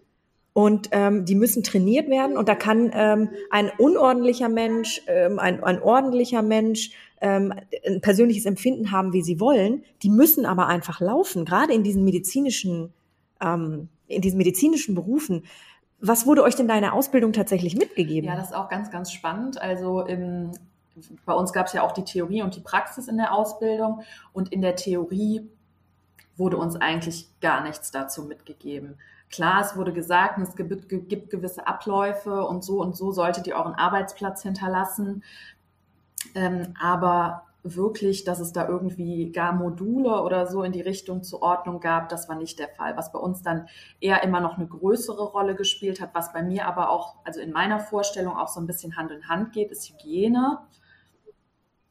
Und 0.53 0.89
ähm, 0.91 1.25
die 1.25 1.35
müssen 1.35 1.63
trainiert 1.63 2.09
werden. 2.09 2.37
Und 2.37 2.47
da 2.47 2.55
kann 2.55 2.91
ähm, 2.93 3.29
ein 3.49 3.71
unordentlicher 3.77 4.49
Mensch, 4.49 5.01
ähm, 5.07 5.39
ein, 5.39 5.63
ein 5.63 5.81
ordentlicher 5.81 6.43
Mensch 6.43 6.91
ähm, 7.23 7.53
ein 7.87 8.01
persönliches 8.01 8.45
Empfinden 8.45 8.91
haben, 8.91 9.13
wie 9.13 9.23
sie 9.23 9.39
wollen. 9.39 9.83
Die 10.03 10.09
müssen 10.09 10.45
aber 10.45 10.67
einfach 10.67 10.99
laufen, 10.99 11.45
gerade 11.45 11.73
in 11.73 11.81
diesen 11.81 12.03
medizinischen, 12.03 12.93
ähm, 13.39 13.87
in 14.07 14.21
diesen 14.21 14.37
medizinischen 14.37 14.93
Berufen. 14.93 15.45
Was 16.01 16.27
wurde 16.27 16.43
euch 16.43 16.55
denn 16.55 16.67
da 16.67 16.75
in 16.75 16.81
der 16.81 16.93
Ausbildung 16.93 17.31
tatsächlich 17.31 17.77
mitgegeben? 17.77 18.27
Ja, 18.27 18.35
das 18.35 18.47
ist 18.47 18.55
auch 18.55 18.67
ganz, 18.67 18.91
ganz 18.91 19.11
spannend. 19.11 19.61
Also 19.61 20.01
im 20.01 20.51
bei 21.25 21.33
uns 21.33 21.53
gab 21.53 21.65
es 21.65 21.73
ja 21.73 21.81
auch 21.81 21.91
die 21.91 22.03
Theorie 22.03 22.43
und 22.43 22.55
die 22.55 22.59
Praxis 22.59 23.07
in 23.07 23.17
der 23.17 23.33
Ausbildung 23.33 24.03
und 24.31 24.51
in 24.53 24.61
der 24.61 24.75
Theorie 24.75 25.49
wurde 26.37 26.57
uns 26.57 26.75
eigentlich 26.75 27.29
gar 27.41 27.63
nichts 27.63 27.89
dazu 27.89 28.23
mitgegeben. 28.23 28.97
Klar, 29.31 29.61
es 29.61 29.75
wurde 29.75 29.93
gesagt, 29.93 30.37
es 30.37 30.55
gibt, 30.55 30.89
gibt 30.89 31.31
gewisse 31.31 31.65
Abläufe 31.65 32.45
und 32.45 32.63
so 32.63 32.79
und 32.81 32.95
so 32.95 33.11
solltet 33.11 33.47
ihr 33.47 33.55
euren 33.55 33.73
Arbeitsplatz 33.73 34.43
hinterlassen. 34.43 35.23
Ähm, 36.35 36.73
aber 36.81 37.43
wirklich, 37.63 38.25
dass 38.25 38.39
es 38.39 38.51
da 38.51 38.67
irgendwie 38.67 39.31
gar 39.31 39.53
Module 39.53 40.21
oder 40.21 40.47
so 40.47 40.63
in 40.63 40.73
die 40.73 40.81
Richtung 40.81 41.23
zur 41.23 41.41
Ordnung 41.41 41.79
gab, 41.79 42.09
das 42.09 42.27
war 42.27 42.35
nicht 42.35 42.59
der 42.59 42.67
Fall. 42.67 42.97
Was 42.97 43.11
bei 43.11 43.19
uns 43.19 43.41
dann 43.41 43.67
eher 44.01 44.21
immer 44.23 44.41
noch 44.41 44.57
eine 44.57 44.67
größere 44.67 45.23
Rolle 45.23 45.55
gespielt 45.55 46.01
hat, 46.01 46.09
was 46.13 46.33
bei 46.33 46.43
mir 46.43 46.67
aber 46.67 46.89
auch, 46.89 47.15
also 47.23 47.39
in 47.39 47.51
meiner 47.51 47.79
Vorstellung 47.79 48.35
auch 48.35 48.49
so 48.49 48.59
ein 48.59 48.67
bisschen 48.67 48.97
Hand 48.97 49.11
in 49.11 49.29
Hand 49.29 49.53
geht, 49.53 49.71
ist 49.71 49.89
Hygiene. 49.89 50.59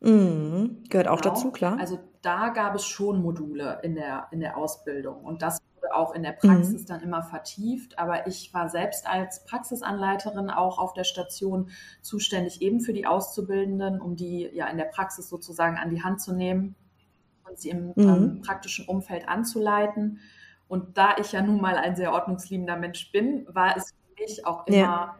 Mhm. 0.00 0.84
Gehört 0.90 1.08
auch 1.08 1.20
genau. 1.20 1.34
dazu, 1.34 1.50
klar. 1.50 1.78
Also 1.78 1.98
da 2.20 2.50
gab 2.50 2.74
es 2.74 2.84
schon 2.84 3.22
Module 3.22 3.80
in 3.82 3.94
der, 3.94 4.28
in 4.30 4.40
der 4.40 4.58
Ausbildung 4.58 5.24
und 5.24 5.40
das 5.40 5.58
auch 5.92 6.14
in 6.14 6.22
der 6.22 6.32
Praxis 6.32 6.82
mhm. 6.82 6.86
dann 6.86 7.00
immer 7.02 7.22
vertieft. 7.22 7.98
Aber 7.98 8.26
ich 8.26 8.52
war 8.52 8.68
selbst 8.68 9.06
als 9.06 9.44
Praxisanleiterin 9.44 10.50
auch 10.50 10.78
auf 10.78 10.92
der 10.92 11.04
Station 11.04 11.70
zuständig 12.00 12.62
eben 12.62 12.80
für 12.80 12.92
die 12.92 13.06
Auszubildenden, 13.06 14.00
um 14.00 14.16
die 14.16 14.50
ja 14.52 14.66
in 14.68 14.76
der 14.76 14.86
Praxis 14.86 15.28
sozusagen 15.28 15.76
an 15.76 15.90
die 15.90 16.02
Hand 16.02 16.20
zu 16.20 16.32
nehmen 16.32 16.74
und 17.48 17.58
sie 17.58 17.70
im 17.70 17.88
mhm. 17.88 17.92
ähm, 17.96 18.42
praktischen 18.42 18.86
Umfeld 18.86 19.28
anzuleiten. 19.28 20.20
Und 20.68 20.96
da 20.96 21.16
ich 21.18 21.32
ja 21.32 21.42
nun 21.42 21.60
mal 21.60 21.76
ein 21.76 21.96
sehr 21.96 22.12
ordnungsliebender 22.12 22.76
Mensch 22.76 23.12
bin, 23.12 23.46
war 23.48 23.76
es 23.76 23.90
für 23.90 24.22
mich 24.22 24.46
auch 24.46 24.66
immer 24.66 24.76
ja. 24.76 25.16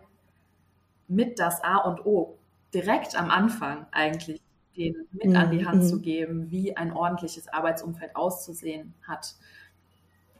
mit 1.09 1.39
das 1.39 1.63
A 1.63 1.77
und 1.79 2.07
O 2.07 2.39
direkt 2.73 3.19
am 3.19 3.31
Anfang 3.31 3.87
eigentlich 3.93 4.41
denen 4.77 5.07
mit 5.13 5.27
mhm. 5.27 5.37
an 5.37 5.51
die 5.51 5.67
Hand 5.67 5.83
mhm. 5.83 5.87
zu 5.87 6.01
geben, 6.01 6.51
wie 6.51 6.77
ein 6.77 6.93
ordentliches 6.93 7.49
Arbeitsumfeld 7.49 8.17
auszusehen 8.17 8.95
hat 9.07 9.35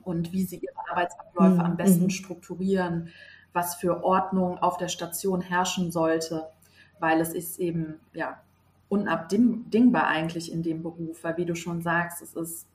und 0.03 0.31
wie 0.31 0.43
sie 0.43 0.57
ihre 0.57 0.89
Arbeitsabläufe 0.89 1.55
mhm. 1.55 1.61
am 1.61 1.77
besten 1.77 2.03
mhm. 2.05 2.09
strukturieren, 2.09 3.09
was 3.53 3.75
für 3.75 4.03
Ordnung 4.03 4.57
auf 4.57 4.77
der 4.77 4.87
Station 4.87 5.41
herrschen 5.41 5.91
sollte, 5.91 6.47
weil 6.99 7.21
es 7.21 7.33
ist 7.33 7.59
eben 7.59 7.99
ja 8.13 8.41
unabdingbar 8.89 10.07
eigentlich 10.07 10.51
in 10.51 10.63
dem 10.63 10.83
Beruf, 10.83 11.23
weil 11.23 11.37
wie 11.37 11.45
du 11.45 11.55
schon 11.55 11.81
sagst, 11.81 12.21
es 12.21 12.33
ist 12.33 12.67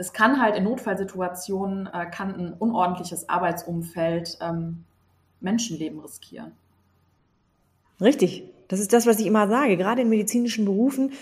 es 0.00 0.12
kann 0.12 0.40
halt 0.40 0.54
in 0.56 0.64
Notfallsituationen 0.64 1.88
äh, 1.92 2.06
kann 2.06 2.34
ein 2.34 2.52
unordentliches 2.52 3.28
Arbeitsumfeld 3.28 4.38
ähm, 4.40 4.84
Menschenleben 5.40 5.98
riskieren. 5.98 6.52
Richtig, 8.00 8.44
das 8.68 8.78
ist 8.78 8.92
das, 8.92 9.06
was 9.06 9.18
ich 9.18 9.26
immer 9.26 9.48
sage, 9.48 9.76
gerade 9.76 10.02
in 10.02 10.08
medizinischen 10.08 10.64
Berufen. 10.64 11.12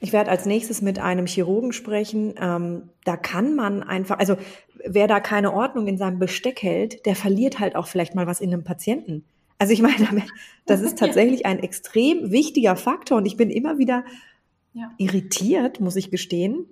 Ich 0.00 0.12
werde 0.14 0.30
als 0.30 0.46
nächstes 0.46 0.80
mit 0.80 0.98
einem 0.98 1.26
Chirurgen 1.26 1.72
sprechen. 1.72 2.34
Ähm, 2.40 2.88
da 3.04 3.16
kann 3.16 3.54
man 3.54 3.82
einfach, 3.82 4.18
also 4.18 4.36
wer 4.84 5.06
da 5.06 5.20
keine 5.20 5.52
Ordnung 5.52 5.86
in 5.86 5.98
seinem 5.98 6.18
Besteck 6.18 6.62
hält, 6.62 7.04
der 7.04 7.14
verliert 7.14 7.60
halt 7.60 7.76
auch 7.76 7.86
vielleicht 7.86 8.14
mal 8.14 8.26
was 8.26 8.40
in 8.40 8.52
einem 8.52 8.64
Patienten. 8.64 9.24
Also 9.58 9.74
ich 9.74 9.82
meine, 9.82 10.22
das 10.66 10.80
ist 10.80 10.98
tatsächlich 10.98 11.44
ein 11.44 11.58
extrem 11.58 12.32
wichtiger 12.32 12.76
Faktor 12.76 13.18
und 13.18 13.26
ich 13.26 13.36
bin 13.36 13.50
immer 13.50 13.78
wieder 13.78 14.04
ja. 14.72 14.90
irritiert, 14.96 15.80
muss 15.80 15.96
ich 15.96 16.10
gestehen, 16.10 16.64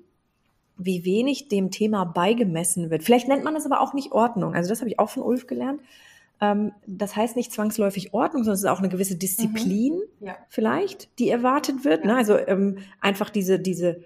wie 0.78 1.04
wenig 1.04 1.48
dem 1.48 1.70
Thema 1.70 2.04
beigemessen 2.04 2.88
wird. 2.88 3.02
Vielleicht 3.02 3.28
nennt 3.28 3.44
man 3.44 3.54
das 3.54 3.66
aber 3.66 3.80
auch 3.80 3.92
nicht 3.92 4.12
Ordnung. 4.12 4.54
Also 4.54 4.70
das 4.70 4.80
habe 4.80 4.88
ich 4.88 4.98
auch 4.98 5.10
von 5.10 5.22
Ulf 5.22 5.46
gelernt. 5.46 5.80
Ähm, 6.40 6.72
das 6.86 7.16
heißt 7.16 7.36
nicht 7.36 7.52
zwangsläufig 7.52 8.14
Ordnung, 8.14 8.44
sondern 8.44 8.54
es 8.54 8.60
ist 8.60 8.70
auch 8.70 8.78
eine 8.78 8.88
gewisse 8.88 9.16
Disziplin 9.16 9.94
mhm. 9.94 10.26
ja. 10.26 10.36
vielleicht, 10.48 11.18
die 11.18 11.28
erwartet 11.28 11.84
wird. 11.84 12.04
Ne? 12.04 12.10
Ja. 12.10 12.14
Ne? 12.14 12.18
Also 12.18 12.38
ähm, 12.38 12.78
einfach 13.00 13.30
diese, 13.30 13.58
diese, 13.58 14.02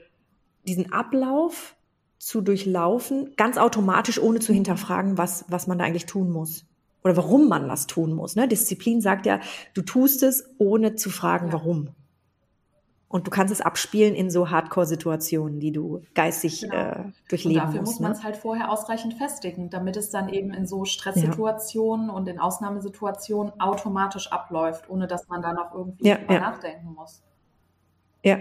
diesen 0.67 0.93
Ablauf 0.93 1.77
zu 2.19 2.41
durchlaufen, 2.41 3.33
ganz 3.37 3.59
automatisch, 3.59 4.21
ohne 4.21 4.39
zu 4.39 4.53
hinterfragen, 4.53 5.19
was, 5.19 5.45
was 5.49 5.67
man 5.67 5.79
da 5.79 5.85
eigentlich 5.85 6.07
tun 6.07 6.31
muss. 6.31 6.65
Oder 7.05 7.17
warum 7.17 7.49
man 7.49 7.69
das 7.69 7.89
tun 7.89 8.12
muss. 8.12 8.37
Ne? 8.37 8.47
Disziplin 8.47 9.01
sagt 9.01 9.27
ja, 9.27 9.41
du 9.75 9.83
tust 9.83 10.23
es, 10.23 10.49
ohne 10.59 10.95
zu 10.95 11.11
fragen, 11.11 11.49
ja. 11.49 11.53
warum. 11.55 11.89
Und 13.12 13.26
du 13.26 13.31
kannst 13.31 13.52
es 13.52 13.61
abspielen 13.61 14.14
in 14.14 14.31
so 14.31 14.49
Hardcore-Situationen, 14.49 15.61
die 15.61 15.71
du 15.71 16.00
geistig 16.14 16.62
genau. 16.62 16.75
äh, 16.75 17.04
durchleben 17.28 17.61
und 17.61 17.66
dafür 17.66 17.81
musst. 17.83 17.92
muss 17.92 18.00
man 18.00 18.12
es 18.12 18.19
ne? 18.19 18.25
halt 18.25 18.37
vorher 18.38 18.71
ausreichend 18.71 19.12
festigen, 19.12 19.69
damit 19.69 19.99
es 19.99 20.09
dann 20.09 20.31
eben 20.31 20.54
in 20.54 20.66
so 20.66 20.87
Stresssituationen 20.87 22.09
ja. 22.09 22.14
und 22.14 22.26
in 22.26 22.40
Ausnahmesituationen 22.40 23.52
automatisch 23.61 24.33
abläuft, 24.33 24.88
ohne 24.88 25.07
dass 25.07 25.28
man 25.28 25.42
da 25.42 25.52
noch 25.52 25.75
irgendwie 25.75 26.09
ja, 26.09 26.16
drüber 26.16 26.33
ja. 26.33 26.40
nachdenken 26.40 26.95
muss. 26.95 27.23
Ja. 28.25 28.38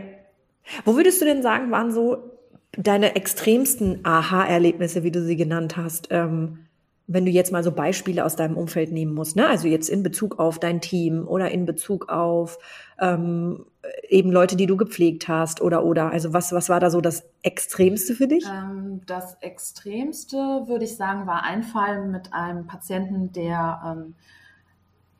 Wo 0.85 0.95
würdest 0.95 1.19
du 1.19 1.25
denn 1.25 1.41
sagen, 1.41 1.69
waren 1.69 1.91
so 1.91 2.31
deine 2.71 3.15
extremsten 3.17 4.05
Aha-Erlebnisse, 4.05 5.03
wie 5.03 5.11
du 5.11 5.21
sie 5.21 5.35
genannt 5.35 5.75
hast? 5.75 6.07
Ähm, 6.11 6.67
wenn 7.13 7.25
du 7.25 7.31
jetzt 7.31 7.51
mal 7.51 7.63
so 7.63 7.71
Beispiele 7.71 8.25
aus 8.25 8.35
deinem 8.35 8.57
Umfeld 8.57 8.91
nehmen 8.91 9.13
musst, 9.13 9.35
ne? 9.35 9.47
also 9.47 9.67
jetzt 9.67 9.89
in 9.89 10.03
Bezug 10.03 10.39
auf 10.39 10.59
dein 10.59 10.81
Team 10.81 11.27
oder 11.27 11.51
in 11.51 11.65
Bezug 11.65 12.09
auf 12.09 12.57
ähm, 12.99 13.65
eben 14.07 14.31
Leute, 14.31 14.55
die 14.55 14.67
du 14.67 14.77
gepflegt 14.77 15.27
hast 15.27 15.61
oder 15.61 15.83
oder, 15.83 16.11
also 16.11 16.33
was, 16.33 16.51
was 16.51 16.69
war 16.69 16.79
da 16.79 16.89
so 16.89 17.01
das 17.01 17.23
Extremste 17.41 18.13
für 18.13 18.27
dich? 18.27 18.45
Ähm, 18.45 19.01
das 19.05 19.35
Extremste, 19.41 20.37
würde 20.37 20.85
ich 20.85 20.95
sagen, 20.95 21.27
war 21.27 21.43
ein 21.43 21.63
Fall 21.63 22.05
mit 22.05 22.33
einem 22.33 22.67
Patienten, 22.67 23.31
der 23.31 23.81
ähm, 23.85 24.15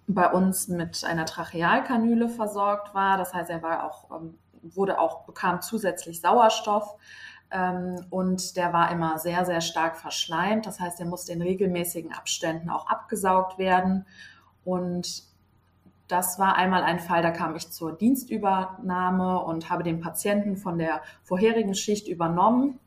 bei 0.07 0.31
uns 0.31 0.67
mit 0.67 1.03
einer 1.03 1.25
Trachealkanüle 1.25 2.29
versorgt 2.29 2.93
war. 2.93 3.17
Das 3.17 3.33
heißt, 3.33 3.49
er 3.49 3.61
war 3.61 3.85
auch, 3.85 4.11
ähm, 4.11 4.35
wurde 4.61 4.99
auch, 4.99 5.25
bekam 5.25 5.61
zusätzlich 5.61 6.21
Sauerstoff 6.21 6.95
und 8.09 8.55
der 8.55 8.71
war 8.71 8.91
immer 8.91 9.19
sehr, 9.19 9.45
sehr 9.45 9.61
stark 9.61 9.97
verschleimt. 9.97 10.65
Das 10.65 10.79
heißt, 10.79 10.99
er 10.99 11.05
musste 11.05 11.33
in 11.33 11.41
regelmäßigen 11.41 12.13
Abständen 12.13 12.69
auch 12.69 12.87
abgesaugt 12.87 13.57
werden. 13.57 14.05
Und 14.63 15.23
das 16.07 16.39
war 16.39 16.55
einmal 16.55 16.83
ein 16.83 16.99
Fall, 16.99 17.21
da 17.21 17.31
kam 17.31 17.55
ich 17.55 17.71
zur 17.71 17.93
Dienstübernahme 17.97 19.39
und 19.39 19.69
habe 19.69 19.83
den 19.83 20.01
Patienten 20.01 20.57
von 20.57 20.77
der 20.77 21.01
vorherigen 21.23 21.73
Schicht 21.73 22.07
übernommen 22.07 22.79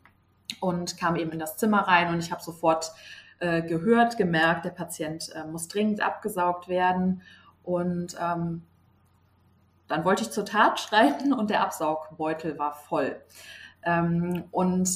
und 0.61 0.99
kam 0.99 1.16
eben 1.16 1.33
in 1.33 1.38
das 1.38 1.56
Zimmer 1.56 1.80
rein 1.80 2.12
und 2.12 2.18
ich 2.18 2.33
habe 2.33 2.42
sofort 2.42 2.92
äh, 3.40 3.62
gehört, 3.62 4.16
gemerkt, 4.16 4.64
der 4.64 4.71
Patient 4.71 5.30
äh, 5.35 5.44
muss 5.47 5.68
dringend 5.68 6.00
abgesaugt 6.00 6.68
werden. 6.68 7.23
Und 7.62 8.16
ähm, 8.21 8.62
dann 9.88 10.04
wollte 10.04 10.23
ich 10.23 10.30
zur 10.30 10.44
Tat 10.44 10.80
schreiten 10.80 11.33
und 11.33 11.50
der 11.50 11.62
Absaugbeutel 11.62 12.59
war 12.59 12.73
voll. 12.73 13.21
Ähm, 13.85 14.45
und 14.50 14.88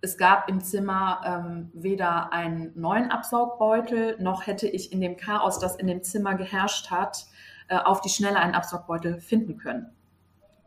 es 0.00 0.16
gab 0.16 0.48
im 0.48 0.62
Zimmer 0.62 1.20
ähm, 1.24 1.70
weder 1.72 2.32
einen 2.32 2.72
neuen 2.74 3.10
Absaugbeutel, 3.10 4.16
noch 4.20 4.46
hätte 4.46 4.68
ich 4.68 4.92
in 4.92 5.00
dem 5.00 5.16
Chaos, 5.16 5.58
das 5.58 5.76
in 5.76 5.86
dem 5.86 6.02
Zimmer 6.02 6.34
geherrscht 6.34 6.90
hat, 6.90 7.26
äh, 7.68 7.76
auf 7.76 8.00
die 8.00 8.08
Schnelle 8.08 8.38
einen 8.38 8.54
Absaugbeutel 8.54 9.20
finden 9.20 9.58
können. 9.58 9.86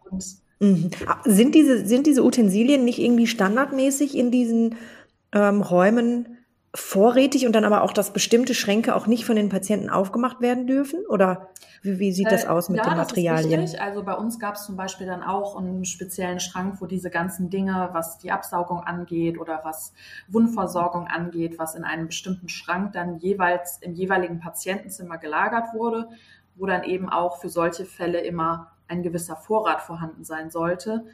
Und 0.10 0.25
mhm. 0.60 0.91
sind, 1.24 1.55
diese, 1.55 1.86
sind 1.86 2.07
diese 2.07 2.24
Utensilien 2.24 2.83
nicht 2.83 3.00
irgendwie 3.00 3.27
standardmäßig 3.27 4.17
in 4.17 4.31
diesen 4.31 4.75
ähm, 5.31 5.62
Räumen 5.62 6.38
vorrätig 6.73 7.45
und 7.45 7.53
dann 7.53 7.65
aber 7.65 7.83
auch, 7.83 7.91
dass 7.91 8.13
bestimmte 8.13 8.53
Schränke 8.53 8.95
auch 8.95 9.05
nicht 9.05 9.25
von 9.25 9.35
den 9.35 9.49
Patienten 9.49 9.89
aufgemacht 9.89 10.39
werden 10.39 10.67
dürfen? 10.67 11.05
Oder 11.07 11.49
wie, 11.81 11.99
wie 11.99 12.11
sieht 12.13 12.31
das 12.31 12.45
äh, 12.45 12.47
aus 12.47 12.69
mit 12.69 12.77
ja, 12.77 12.89
den 12.89 12.97
Materialien? 12.97 13.61
Das 13.61 13.73
ist 13.73 13.79
Also 13.79 14.03
bei 14.03 14.13
uns 14.13 14.39
gab 14.39 14.55
es 14.55 14.65
zum 14.65 14.77
Beispiel 14.77 15.05
dann 15.05 15.21
auch 15.21 15.57
einen 15.57 15.83
speziellen 15.83 16.39
Schrank, 16.39 16.79
wo 16.79 16.85
diese 16.85 17.09
ganzen 17.09 17.49
Dinge, 17.49 17.89
was 17.91 18.19
die 18.19 18.31
Absaugung 18.31 18.81
angeht 18.81 19.37
oder 19.37 19.61
was 19.63 19.93
Wundversorgung 20.29 21.07
angeht, 21.07 21.59
was 21.59 21.75
in 21.75 21.83
einem 21.83 22.07
bestimmten 22.07 22.47
Schrank 22.47 22.93
dann 22.93 23.17
jeweils 23.17 23.79
im 23.81 23.93
jeweiligen 23.93 24.39
Patientenzimmer 24.39 25.17
gelagert 25.17 25.73
wurde, 25.73 26.07
wo 26.55 26.65
dann 26.67 26.83
eben 26.83 27.09
auch 27.09 27.41
für 27.41 27.49
solche 27.49 27.83
Fälle 27.83 28.21
immer 28.21 28.71
ein 28.87 29.03
gewisser 29.03 29.35
Vorrat 29.35 29.81
vorhanden 29.81 30.23
sein 30.23 30.49
sollte. 30.51 31.05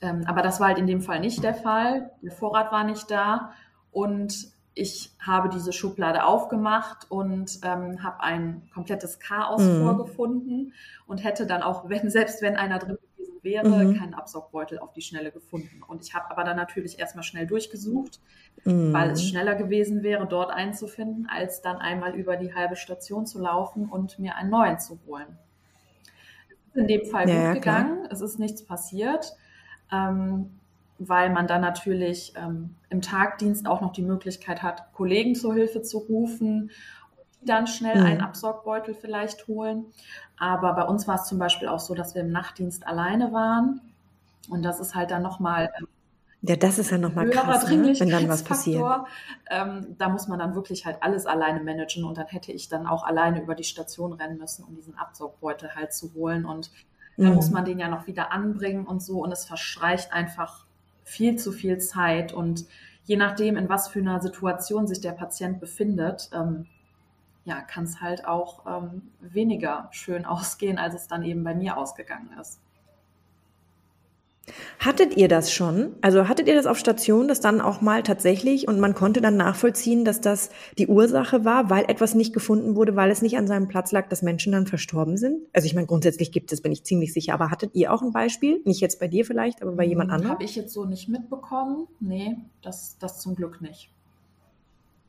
Ähm, 0.00 0.24
aber 0.26 0.42
das 0.42 0.58
war 0.58 0.68
halt 0.68 0.78
in 0.78 0.86
dem 0.86 1.02
Fall 1.02 1.20
nicht 1.20 1.42
der 1.44 1.54
Fall. 1.54 2.10
Der 2.22 2.32
Vorrat 2.32 2.72
war 2.72 2.84
nicht 2.84 3.10
da. 3.10 3.52
Und 3.94 4.52
ich 4.74 5.12
habe 5.20 5.48
diese 5.48 5.72
Schublade 5.72 6.24
aufgemacht 6.24 7.08
und 7.08 7.60
ähm, 7.62 8.02
habe 8.02 8.20
ein 8.20 8.68
komplettes 8.74 9.20
Chaos 9.20 9.62
mhm. 9.62 9.84
vorgefunden 9.84 10.72
und 11.06 11.18
hätte 11.18 11.46
dann 11.46 11.62
auch, 11.62 11.88
wenn, 11.88 12.10
selbst 12.10 12.42
wenn 12.42 12.56
einer 12.56 12.80
drin 12.80 12.98
gewesen 13.16 13.38
wäre, 13.42 13.68
mhm. 13.68 13.96
keinen 13.96 14.14
Absaugbeutel 14.14 14.80
auf 14.80 14.92
die 14.92 15.00
Schnelle 15.00 15.30
gefunden. 15.30 15.80
Und 15.86 16.02
ich 16.02 16.12
habe 16.12 16.28
aber 16.28 16.42
dann 16.42 16.56
natürlich 16.56 16.98
erstmal 16.98 17.22
schnell 17.22 17.46
durchgesucht, 17.46 18.18
mhm. 18.64 18.92
weil 18.92 19.10
es 19.10 19.24
schneller 19.24 19.54
gewesen 19.54 20.02
wäre, 20.02 20.26
dort 20.26 20.50
einzufinden, 20.50 21.28
als 21.30 21.62
dann 21.62 21.76
einmal 21.76 22.16
über 22.16 22.36
die 22.36 22.52
halbe 22.52 22.74
Station 22.74 23.26
zu 23.26 23.38
laufen 23.38 23.88
und 23.88 24.18
mir 24.18 24.34
einen 24.34 24.50
neuen 24.50 24.80
zu 24.80 24.98
holen. 25.06 25.38
Es 26.48 26.74
ist 26.74 26.76
in 26.76 26.88
dem 26.88 27.06
Fall 27.06 27.28
ja, 27.28 27.52
gut 27.52 27.62
gegangen, 27.62 27.98
klar. 28.00 28.12
es 28.12 28.20
ist 28.20 28.40
nichts 28.40 28.64
passiert. 28.64 29.36
Ähm, 29.92 30.58
weil 31.08 31.30
man 31.30 31.46
dann 31.46 31.60
natürlich 31.60 32.34
ähm, 32.36 32.76
im 32.90 33.00
Tagdienst 33.00 33.66
auch 33.66 33.80
noch 33.80 33.92
die 33.92 34.02
Möglichkeit 34.02 34.62
hat, 34.62 34.92
Kollegen 34.92 35.34
zur 35.34 35.54
Hilfe 35.54 35.82
zu 35.82 35.98
rufen, 35.98 36.70
die 37.40 37.46
dann 37.46 37.66
schnell 37.66 38.00
mhm. 38.00 38.06
einen 38.06 38.20
Absorgbeutel 38.20 38.94
vielleicht 38.94 39.48
holen. 39.48 39.86
Aber 40.38 40.72
bei 40.74 40.82
uns 40.82 41.06
war 41.06 41.16
es 41.16 41.24
zum 41.24 41.38
Beispiel 41.38 41.68
auch 41.68 41.80
so, 41.80 41.94
dass 41.94 42.14
wir 42.14 42.22
im 42.22 42.30
Nachtdienst 42.30 42.86
alleine 42.86 43.32
waren. 43.32 43.80
Und 44.48 44.62
das 44.62 44.80
ist 44.80 44.94
halt 44.94 45.10
dann 45.10 45.22
nochmal. 45.22 45.70
Ähm, 45.78 45.88
ja, 46.46 46.56
das 46.56 46.78
ist 46.78 46.90
ja 46.90 46.98
nochmal 46.98 47.30
krass, 47.30 47.70
ne? 47.70 47.98
wenn 47.98 48.10
dann 48.10 48.28
was 48.28 48.42
passiert. 48.42 48.84
Ähm, 49.50 49.96
da 49.96 50.10
muss 50.10 50.28
man 50.28 50.38
dann 50.38 50.54
wirklich 50.54 50.84
halt 50.84 51.02
alles 51.02 51.24
alleine 51.24 51.62
managen 51.62 52.04
und 52.04 52.18
dann 52.18 52.26
hätte 52.26 52.52
ich 52.52 52.68
dann 52.68 52.86
auch 52.86 53.02
alleine 53.02 53.40
über 53.40 53.54
die 53.54 53.64
Station 53.64 54.12
rennen 54.12 54.36
müssen, 54.36 54.62
um 54.62 54.74
diesen 54.74 54.94
Absorgbeutel 54.98 55.74
halt 55.74 55.94
zu 55.94 56.12
holen. 56.12 56.44
Und 56.44 56.70
dann 57.16 57.30
mhm. 57.30 57.34
muss 57.36 57.50
man 57.50 57.64
den 57.64 57.78
ja 57.78 57.88
noch 57.88 58.06
wieder 58.06 58.30
anbringen 58.30 58.86
und 58.86 59.02
so. 59.02 59.22
Und 59.22 59.32
es 59.32 59.46
verstreicht 59.46 60.12
einfach 60.12 60.63
viel 61.04 61.36
zu 61.36 61.52
viel 61.52 61.78
Zeit 61.78 62.32
und 62.32 62.66
je 63.04 63.16
nachdem, 63.16 63.56
in 63.56 63.68
was 63.68 63.88
für 63.88 64.00
einer 64.00 64.20
Situation 64.20 64.86
sich 64.86 65.00
der 65.00 65.12
Patient 65.12 65.60
befindet, 65.60 66.30
ähm, 66.32 66.66
ja, 67.44 67.60
kann 67.60 67.84
es 67.84 68.00
halt 68.00 68.26
auch 68.26 68.64
ähm, 68.66 69.02
weniger 69.20 69.88
schön 69.92 70.24
ausgehen, 70.24 70.78
als 70.78 70.94
es 70.94 71.06
dann 71.06 71.22
eben 71.22 71.44
bei 71.44 71.54
mir 71.54 71.76
ausgegangen 71.76 72.30
ist. 72.40 72.60
Hattet 74.78 75.16
ihr 75.16 75.28
das 75.28 75.52
schon? 75.52 75.94
Also 76.02 76.28
hattet 76.28 76.48
ihr 76.48 76.54
das 76.54 76.66
auf 76.66 76.78
Station, 76.78 77.28
dass 77.28 77.40
dann 77.40 77.60
auch 77.60 77.80
mal 77.80 78.02
tatsächlich 78.02 78.68
und 78.68 78.78
man 78.78 78.94
konnte 78.94 79.20
dann 79.20 79.36
nachvollziehen, 79.36 80.04
dass 80.04 80.20
das 80.20 80.50
die 80.76 80.86
Ursache 80.86 81.44
war, 81.44 81.70
weil 81.70 81.84
etwas 81.88 82.14
nicht 82.14 82.34
gefunden 82.34 82.76
wurde, 82.76 82.94
weil 82.94 83.10
es 83.10 83.22
nicht 83.22 83.38
an 83.38 83.46
seinem 83.46 83.68
Platz 83.68 83.92
lag, 83.92 84.08
dass 84.08 84.22
Menschen 84.22 84.52
dann 84.52 84.66
verstorben 84.66 85.16
sind? 85.16 85.40
Also 85.52 85.66
ich 85.66 85.74
meine, 85.74 85.86
grundsätzlich 85.86 86.32
gibt 86.32 86.52
es, 86.52 86.60
bin 86.60 86.72
ich 86.72 86.84
ziemlich 86.84 87.12
sicher, 87.12 87.34
aber 87.34 87.50
hattet 87.50 87.74
ihr 87.74 87.92
auch 87.92 88.02
ein 88.02 88.12
Beispiel? 88.12 88.60
Nicht 88.64 88.80
jetzt 88.80 89.00
bei 89.00 89.08
dir 89.08 89.24
vielleicht, 89.24 89.62
aber 89.62 89.72
bei 89.72 89.84
jemand 89.84 90.10
hm, 90.10 90.14
anderem? 90.14 90.32
Habe 90.32 90.44
ich 90.44 90.56
jetzt 90.56 90.72
so 90.72 90.84
nicht 90.84 91.08
mitbekommen. 91.08 91.86
Nee, 92.00 92.36
das, 92.62 92.98
das 92.98 93.20
zum 93.20 93.34
Glück 93.34 93.62
nicht. 93.62 93.90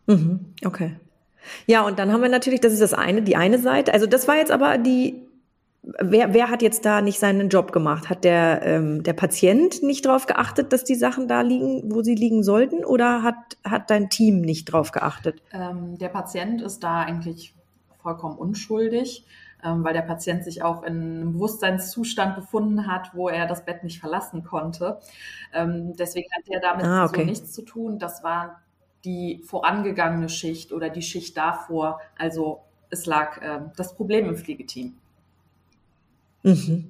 Mhm, 0.08 0.54
okay. 0.64 0.96
Ja, 1.68 1.86
und 1.86 2.00
dann 2.00 2.12
haben 2.12 2.22
wir 2.22 2.30
natürlich, 2.30 2.62
das 2.62 2.74
ist 2.74 2.82
das 2.82 2.94
eine, 2.94 3.22
die 3.22 3.36
eine 3.36 3.60
Seite. 3.60 3.94
Also 3.94 4.08
das 4.08 4.28
war 4.28 4.38
jetzt 4.38 4.52
aber 4.52 4.78
die 4.78 5.22
wer, 6.02 6.34
wer 6.34 6.50
hat 6.50 6.62
jetzt 6.62 6.86
da 6.86 7.02
nicht 7.02 7.20
seinen 7.20 7.50
Job 7.50 7.72
gemacht? 7.72 8.10
Hat 8.10 8.24
der, 8.24 8.62
ähm, 8.64 9.04
der 9.04 9.14
Patient 9.14 9.84
nicht 9.84 10.06
darauf 10.06 10.26
geachtet, 10.26 10.74
dass 10.74 10.84
die 10.84 10.96
Sachen 10.96 11.28
da 11.28 11.42
liegen, 11.42 11.92
wo 11.94 12.02
sie 12.02 12.16
liegen 12.16 12.44
sollten? 12.44 12.84
Oder 12.84 13.24
hat, 13.24 13.36
hat 13.64 13.90
dein 13.90 14.10
Team 14.10 14.42
nicht 14.42 14.70
darauf 14.74 14.92
geachtet? 14.92 15.42
Ähm, 15.52 15.98
der 15.98 16.10
Patient 16.10 16.62
ist 16.62 16.84
da 16.84 17.02
eigentlich 17.02 17.54
vollkommen 18.02 18.38
unschuldig, 18.38 19.26
ähm, 19.64 19.84
weil 19.84 19.94
der 19.94 20.02
Patient 20.02 20.44
sich 20.44 20.64
auch 20.64 20.84
in 20.84 20.94
einem 20.94 21.34
Bewusstseinszustand 21.34 22.36
befunden 22.36 22.88
hat, 22.88 23.12
wo 23.14 23.30
er 23.30 23.48
das 23.48 23.66
Bett 23.66 23.84
nicht 23.84 24.00
verlassen 24.00 24.44
konnte. 24.44 25.00
Ähm, 25.54 25.96
deswegen 25.96 26.28
hat 26.36 26.44
er 26.50 26.60
damit 26.60 26.86
ah, 26.86 27.06
okay. 27.06 27.22
so 27.22 27.26
nichts 27.26 27.54
zu 27.54 27.62
tun. 27.64 28.00
Das 28.00 28.24
war 28.24 28.62
die 29.04 29.44
vorangegangene 29.46 30.30
Schicht 30.30 30.72
oder 30.72 30.90
die 30.90 31.04
Schicht 31.04 31.38
davor. 31.38 32.00
Also 32.18 32.62
es 32.90 33.06
lag 33.06 33.42
äh, 33.42 33.62
das 33.76 33.96
Problem 33.96 34.28
im 34.28 34.36
Pflegeteam. 34.36 34.96
Mhm. 36.46 36.86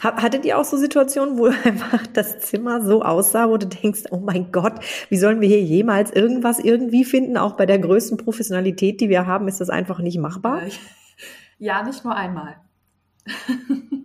Hattet 0.00 0.44
ihr 0.44 0.58
auch 0.58 0.64
so 0.64 0.76
Situationen, 0.76 1.38
wo 1.38 1.46
einfach 1.64 2.06
das 2.08 2.40
Zimmer 2.40 2.84
so 2.84 3.02
aussah, 3.02 3.48
wo 3.48 3.56
du 3.56 3.66
denkst, 3.66 4.04
oh 4.10 4.18
mein 4.18 4.50
Gott, 4.50 4.74
wie 5.08 5.16
sollen 5.16 5.40
wir 5.40 5.48
hier 5.48 5.62
jemals 5.62 6.10
irgendwas 6.10 6.58
irgendwie 6.58 7.04
finden? 7.04 7.36
Auch 7.36 7.56
bei 7.56 7.66
der 7.66 7.78
größten 7.78 8.16
Professionalität, 8.16 9.00
die 9.00 9.08
wir 9.08 9.26
haben, 9.26 9.46
ist 9.46 9.60
das 9.60 9.70
einfach 9.70 10.00
nicht 10.00 10.18
machbar? 10.18 10.62
Ja, 11.58 11.84
nicht 11.84 12.02
nur 12.04 12.16
einmal. 12.16 12.56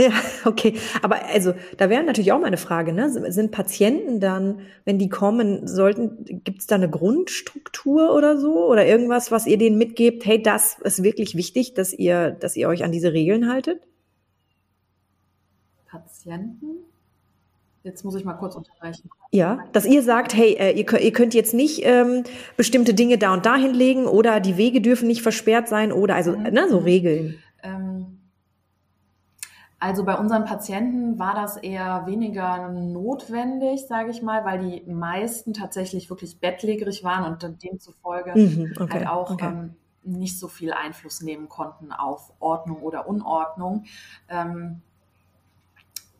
Ja, 0.00 0.12
okay. 0.44 0.74
Aber 1.02 1.24
also, 1.26 1.54
da 1.76 1.90
wäre 1.90 2.04
natürlich 2.04 2.30
auch 2.30 2.38
mal 2.38 2.46
eine 2.46 2.56
Frage, 2.56 2.92
ne? 2.92 3.10
Sind 3.32 3.50
Patienten 3.50 4.20
dann, 4.20 4.60
wenn 4.84 4.96
die 4.96 5.08
kommen, 5.08 5.66
sollten, 5.66 6.24
gibt 6.44 6.60
es 6.60 6.68
da 6.68 6.76
eine 6.76 6.88
Grundstruktur 6.88 8.14
oder 8.14 8.38
so? 8.38 8.68
Oder 8.68 8.86
irgendwas, 8.86 9.32
was 9.32 9.48
ihr 9.48 9.58
denen 9.58 9.76
mitgebt, 9.76 10.24
hey, 10.24 10.40
das 10.40 10.78
ist 10.84 11.02
wirklich 11.02 11.34
wichtig, 11.34 11.74
dass 11.74 11.92
ihr, 11.92 12.30
dass 12.30 12.54
ihr 12.54 12.68
euch 12.68 12.84
an 12.84 12.92
diese 12.92 13.12
Regeln 13.12 13.50
haltet? 13.50 13.87
Patienten? 15.90 16.84
Jetzt 17.82 18.04
muss 18.04 18.14
ich 18.16 18.24
mal 18.24 18.34
kurz 18.34 18.54
unterbrechen. 18.54 19.08
Ja, 19.30 19.64
dass 19.72 19.86
ihr 19.86 20.02
sagt, 20.02 20.34
hey, 20.34 20.54
äh, 20.54 20.72
ihr, 20.72 20.84
könnt, 20.84 21.02
ihr 21.02 21.12
könnt 21.12 21.32
jetzt 21.32 21.54
nicht 21.54 21.80
ähm, 21.84 22.24
bestimmte 22.56 22.92
Dinge 22.92 23.18
da 23.18 23.32
und 23.32 23.46
da 23.46 23.56
hinlegen 23.56 24.06
oder 24.06 24.40
die 24.40 24.56
Wege 24.56 24.80
dürfen 24.80 25.06
nicht 25.06 25.22
versperrt 25.22 25.68
sein 25.68 25.92
oder 25.92 26.14
also 26.14 26.36
mhm. 26.36 26.42
ne, 26.42 26.68
so 26.68 26.78
Regeln. 26.78 27.38
Ähm, 27.62 28.18
also 29.78 30.04
bei 30.04 30.16
unseren 30.16 30.44
Patienten 30.44 31.18
war 31.20 31.34
das 31.34 31.56
eher 31.56 32.04
weniger 32.06 32.68
notwendig, 32.68 33.86
sage 33.86 34.10
ich 34.10 34.22
mal, 34.22 34.44
weil 34.44 34.58
die 34.58 34.90
meisten 34.90 35.54
tatsächlich 35.54 36.10
wirklich 36.10 36.40
bettlägerig 36.40 37.04
waren 37.04 37.32
und 37.32 37.62
demzufolge 37.62 38.32
mhm, 38.36 38.72
okay, 38.80 38.92
halt 38.92 39.06
auch 39.06 39.30
okay. 39.30 39.46
ähm, 39.46 39.74
nicht 40.02 40.38
so 40.38 40.48
viel 40.48 40.72
Einfluss 40.72 41.20
nehmen 41.22 41.48
konnten 41.48 41.92
auf 41.92 42.32
Ordnung 42.40 42.82
oder 42.82 43.08
Unordnung. 43.08 43.84
Ähm, 44.28 44.82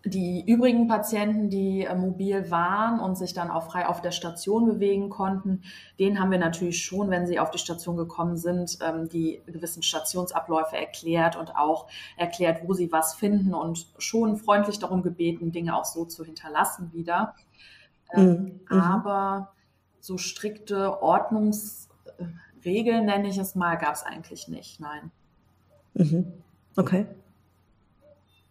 die 0.04 0.44
übrigen 0.46 0.86
Patienten, 0.86 1.50
die 1.50 1.84
äh, 1.84 1.94
mobil 1.94 2.50
waren 2.50 3.00
und 3.00 3.18
sich 3.18 3.34
dann 3.34 3.50
auch 3.50 3.64
frei 3.64 3.86
auf 3.86 4.00
der 4.00 4.12
Station 4.12 4.66
bewegen 4.66 5.08
konnten, 5.08 5.62
denen 5.98 6.20
haben 6.20 6.30
wir 6.30 6.38
natürlich 6.38 6.84
schon, 6.84 7.10
wenn 7.10 7.26
sie 7.26 7.40
auf 7.40 7.50
die 7.50 7.58
Station 7.58 7.96
gekommen 7.96 8.36
sind, 8.36 8.78
ähm, 8.80 9.08
die 9.08 9.42
gewissen 9.46 9.82
Stationsabläufe 9.82 10.76
erklärt 10.76 11.34
und 11.36 11.56
auch 11.56 11.88
erklärt, 12.16 12.60
wo 12.66 12.74
sie 12.74 12.92
was 12.92 13.14
finden 13.14 13.54
und 13.54 13.88
schon 13.98 14.36
freundlich 14.36 14.78
darum 14.78 15.02
gebeten, 15.02 15.50
Dinge 15.50 15.76
auch 15.76 15.84
so 15.84 16.04
zu 16.04 16.24
hinterlassen 16.24 16.92
wieder. 16.92 17.34
Ähm, 18.12 18.30
mhm. 18.30 18.60
mhm. 18.70 18.80
Aber 18.80 19.52
so 20.00 20.16
strikte 20.16 21.02
Ordnungsregeln, 21.02 23.04
nenne 23.04 23.28
ich 23.28 23.38
es 23.38 23.56
mal, 23.56 23.76
gab 23.76 23.94
es 23.94 24.04
eigentlich 24.04 24.48
nicht, 24.48 24.80
nein. 24.80 25.10
Mhm. 25.94 26.32
Okay. 26.76 27.06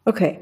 Okay. 0.04 0.42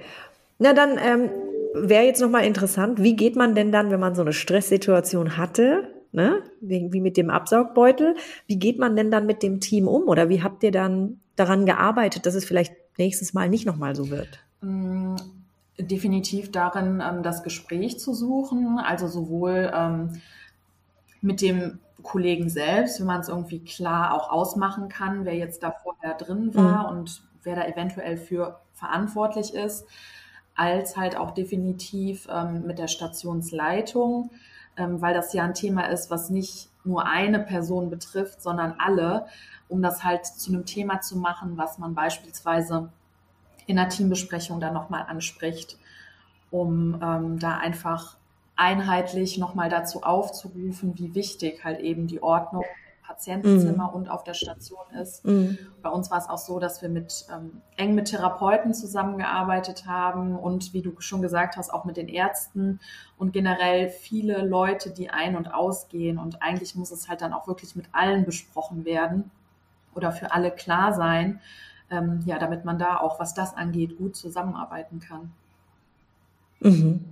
Na 0.58 0.74
dann 0.74 0.98
ähm, 0.98 1.30
wäre 1.74 2.06
jetzt 2.06 2.22
nochmal 2.22 2.46
interessant, 2.46 3.02
wie 3.02 3.16
geht 3.16 3.36
man 3.36 3.56
denn 3.56 3.72
dann, 3.72 3.92
wenn 3.92 4.00
man 4.00 4.16
so 4.16 4.22
eine 4.22 4.34
Stresssituation 4.34 5.38
hatte, 5.38 5.90
ne, 6.12 6.42
wie, 6.62 7.02
mit 7.02 7.18
dem 7.18 7.30
Absaugbeutel, 7.30 8.16
wie 8.48 8.58
geht 8.58 8.80
man 8.80 8.96
denn 8.96 9.12
dann 9.12 9.26
mit 9.26 9.44
dem 9.44 9.60
Team 9.60 9.88
um 9.88 10.08
oder 10.08 10.30
wie 10.30 10.42
habt 10.42 10.64
ihr 10.64 10.72
dann 10.72 11.20
daran 11.36 11.66
gearbeitet, 11.66 12.26
dass 12.26 12.36
es 12.36 12.46
vielleicht 12.46 12.74
nächstes 12.98 13.34
Mal 13.34 13.50
nicht 13.50 13.66
nochmal 13.66 13.96
so 13.96 14.10
wird? 14.10 14.40
Mm, 14.62 15.16
definitiv 15.78 16.52
darin, 16.52 17.04
ähm, 17.06 17.22
das 17.22 17.44
Gespräch 17.44 18.00
zu 18.00 18.14
suchen, 18.14 18.80
also 18.80 19.08
sowohl 19.08 19.72
ähm, 19.74 20.22
mit 21.22 21.42
dem 21.42 21.80
Kollegen 22.02 22.50
selbst, 22.50 23.00
wenn 23.00 23.08
man 23.08 23.20
es 23.20 23.28
irgendwie 23.28 23.60
klar 23.60 24.14
auch 24.14 24.32
ausmachen 24.32 24.88
kann, 24.88 25.26
wer 25.26 25.36
jetzt 25.36 25.64
da 25.64 25.72
vorher 25.72 26.14
drin 26.14 26.56
war 26.56 26.92
mhm. 26.92 27.00
und 27.00 27.24
wer 27.44 27.56
da 27.56 27.68
eventuell 27.68 28.16
für 28.16 28.60
verantwortlich 28.74 29.54
ist 29.54 29.86
als 30.56 30.98
halt 30.98 31.18
auch 31.18 31.32
definitiv 31.32 32.28
ähm, 32.30 32.66
mit 32.66 32.80
der 32.80 32.88
Stationsleitung, 32.88 34.32
ähm, 34.78 35.02
weil 35.02 35.14
das 35.14 35.34
ja 35.34 35.44
ein 35.44 35.54
Thema 35.54 35.90
ist, 35.90 36.10
was 36.10 36.30
nicht 36.30 36.70
nur 36.84 37.06
eine 37.06 37.40
Person 37.40 37.90
betrifft, 37.90 38.42
sondern 38.42 38.76
alle, 38.78 39.28
um 39.68 39.82
das 39.82 40.04
halt 40.04 40.26
zu 40.26 40.52
einem 40.52 40.66
Thema 40.66 41.02
zu 41.02 41.18
machen, 41.18 41.58
was 41.58 41.78
man 41.78 41.94
beispielsweise 41.94 42.90
in 43.68 43.76
der 43.76 43.90
Teambesprechung 43.90 44.60
dann 44.60 44.74
nochmal 44.74 45.06
anspricht, 45.08 45.78
um 46.52 47.02
ähm, 47.02 47.40
da 47.40 47.58
einfach 47.58 48.18
einheitlich 48.56 49.38
nochmal 49.38 49.70
dazu 49.70 50.04
aufzurufen, 50.04 50.98
wie 50.98 51.13
wichtig 51.15 51.63
halt 51.63 51.80
eben 51.80 52.08
die 52.08 52.24
Ordnung 52.24 52.63
Patientenzimmer 53.06 53.91
mm. 53.91 53.96
und 53.96 54.10
auf 54.10 54.24
der 54.24 54.34
Station 54.34 54.86
ist. 55.02 55.26
Mm. 55.26 55.58
Bei 55.82 55.89
uns 55.89 56.10
war 56.12 56.18
es 56.18 56.28
auch 56.28 56.38
so, 56.38 56.60
dass 56.60 56.82
wir 56.82 56.89
mit 56.89 57.26
ähm, 57.34 57.62
eng 57.78 57.96
mit 57.96 58.08
Therapeuten 58.08 58.74
zusammengearbeitet 58.74 59.86
haben 59.86 60.36
und 60.36 60.74
wie 60.74 60.82
du 60.82 60.94
schon 61.00 61.22
gesagt 61.22 61.58
hast, 61.58 61.74
auch 61.74 61.86
mit 61.86 61.98
den 61.98 62.08
Ärzten 62.08 62.80
und 63.18 63.34
generell 63.34 63.89
viele 63.89 64.46
Leute, 64.46 64.91
die 64.91 65.10
ein- 65.10 65.36
und 65.36 65.54
ausgehen. 65.54 66.18
Und 66.18 66.41
eigentlich 66.41 66.76
muss 66.76 66.91
es 66.91 67.08
halt 67.08 67.22
dann 67.22 67.34
auch 67.34 67.48
wirklich 67.48 67.76
mit 67.76 67.86
allen 67.91 68.26
besprochen 68.26 68.86
werden 68.86 69.32
oder 69.94 70.12
für 70.12 70.32
alle 70.32 70.52
klar 70.52 70.94
sein, 70.94 71.39
ähm, 71.89 72.22
ja, 72.26 72.39
damit 72.39 72.65
man 72.65 72.80
da 72.80 72.98
auch, 72.98 73.20
was 73.20 73.34
das 73.34 73.56
angeht, 73.56 73.98
gut 73.98 74.15
zusammenarbeiten 74.15 75.00
kann. 75.00 75.32
Mhm. 76.60 77.06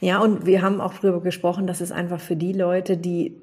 Ja, 0.00 0.20
und 0.20 0.46
wir 0.46 0.62
haben 0.62 0.80
auch 0.80 0.94
darüber 0.94 1.20
gesprochen, 1.20 1.66
dass 1.66 1.80
es 1.80 1.92
einfach 1.92 2.20
für 2.20 2.36
die 2.36 2.52
Leute, 2.52 2.96
die 2.96 3.40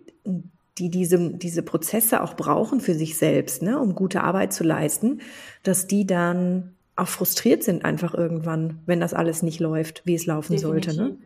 die 0.78 0.90
diese, 0.90 1.32
diese 1.32 1.64
Prozesse 1.64 2.22
auch 2.22 2.36
brauchen 2.36 2.82
für 2.82 2.94
sich 2.94 3.18
selbst, 3.18 3.62
ne, 3.62 3.80
um 3.80 3.96
gute 3.96 4.24
Arbeit 4.24 4.54
zu 4.54 4.64
leisten, 4.64 5.22
dass 5.64 5.88
die 5.88 6.06
dann 6.06 6.74
auch 6.96 7.08
frustriert 7.08 7.64
sind 7.64 7.86
einfach 7.86 8.14
irgendwann, 8.14 8.80
wenn 8.86 9.00
das 9.00 9.14
alles 9.14 9.44
nicht 9.44 9.60
läuft, 9.60 10.02
wie 10.06 10.16
es 10.16 10.26
laufen 10.26 10.54
Definitiv. 10.54 10.94
sollte. 10.94 11.12
Ne? 11.12 11.18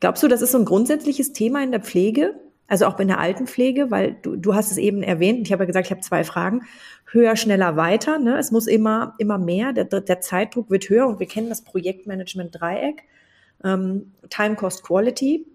Glaubst 0.00 0.22
du, 0.22 0.28
das 0.28 0.42
ist 0.42 0.52
so 0.52 0.58
ein 0.58 0.64
grundsätzliches 0.64 1.32
Thema 1.32 1.62
in 1.62 1.72
der 1.72 1.80
Pflege? 1.80 2.34
Also 2.68 2.86
auch 2.86 2.98
in 2.98 3.08
der 3.08 3.20
Altenpflege, 3.20 3.90
weil 3.90 4.16
du, 4.22 4.36
du 4.36 4.54
hast 4.54 4.72
es 4.72 4.78
eben 4.78 5.02
erwähnt, 5.02 5.46
ich 5.46 5.52
habe 5.52 5.62
ja 5.62 5.66
gesagt, 5.66 5.86
ich 5.86 5.90
habe 5.92 6.00
zwei 6.00 6.24
Fragen. 6.24 6.62
Höher, 7.10 7.36
schneller, 7.36 7.76
weiter. 7.76 8.18
Ne? 8.18 8.38
Es 8.38 8.50
muss 8.50 8.66
immer, 8.66 9.14
immer 9.18 9.38
mehr, 9.38 9.72
der, 9.72 9.84
der 9.84 10.20
Zeitdruck 10.20 10.68
wird 10.68 10.88
höher 10.88 11.06
und 11.06 11.20
wir 11.20 11.26
kennen 11.26 11.48
das 11.48 11.62
Projektmanagement-Dreieck. 11.62 13.04
Ähm, 13.64 14.12
Time, 14.30 14.56
Cost, 14.56 14.82
Quality 14.82 15.46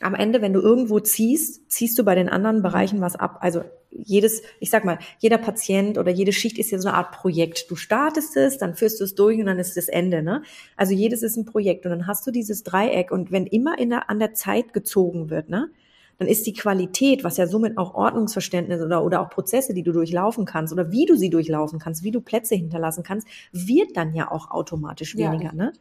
am 0.00 0.14
Ende, 0.14 0.42
wenn 0.42 0.52
du 0.52 0.60
irgendwo 0.60 1.00
ziehst, 1.00 1.70
ziehst 1.70 1.98
du 1.98 2.04
bei 2.04 2.14
den 2.14 2.28
anderen 2.28 2.62
Bereichen 2.62 3.00
was 3.00 3.16
ab. 3.16 3.38
Also 3.40 3.62
jedes, 3.90 4.42
ich 4.58 4.70
sag 4.70 4.84
mal, 4.84 4.98
jeder 5.20 5.38
Patient 5.38 5.98
oder 5.98 6.10
jede 6.10 6.32
Schicht 6.32 6.58
ist 6.58 6.70
ja 6.72 6.78
so 6.78 6.88
eine 6.88 6.96
Art 6.96 7.12
Projekt. 7.12 7.70
Du 7.70 7.76
startest 7.76 8.36
es, 8.36 8.58
dann 8.58 8.74
führst 8.74 9.00
du 9.00 9.04
es 9.04 9.14
durch 9.14 9.38
und 9.38 9.46
dann 9.46 9.58
ist 9.58 9.76
das 9.76 9.88
Ende. 9.88 10.22
Ne? 10.22 10.42
Also 10.76 10.94
jedes 10.94 11.22
ist 11.22 11.36
ein 11.36 11.44
Projekt 11.44 11.84
und 11.86 11.90
dann 11.90 12.06
hast 12.06 12.26
du 12.26 12.32
dieses 12.32 12.64
Dreieck 12.64 13.12
und 13.12 13.30
wenn 13.30 13.46
immer 13.46 13.78
in 13.78 13.90
der, 13.90 14.10
an 14.10 14.18
der 14.18 14.34
Zeit 14.34 14.72
gezogen 14.72 15.30
wird, 15.30 15.48
ne, 15.48 15.70
dann 16.18 16.28
ist 16.28 16.46
die 16.46 16.52
Qualität, 16.52 17.24
was 17.24 17.36
ja 17.36 17.46
somit 17.46 17.76
auch 17.76 17.94
Ordnungsverständnis 17.94 18.80
oder, 18.82 19.04
oder 19.04 19.20
auch 19.20 19.30
Prozesse, 19.30 19.74
die 19.74 19.82
du 19.82 19.92
durchlaufen 19.92 20.44
kannst 20.44 20.72
oder 20.72 20.92
wie 20.92 21.06
du 21.06 21.16
sie 21.16 21.30
durchlaufen 21.30 21.78
kannst, 21.78 22.04
wie 22.04 22.12
du 22.12 22.20
Plätze 22.20 22.54
hinterlassen 22.54 23.02
kannst, 23.02 23.26
wird 23.52 23.96
dann 23.96 24.14
ja 24.14 24.30
auch 24.30 24.50
automatisch 24.50 25.16
weniger. 25.16 25.46
Ja. 25.46 25.54
Ne? 25.54 25.72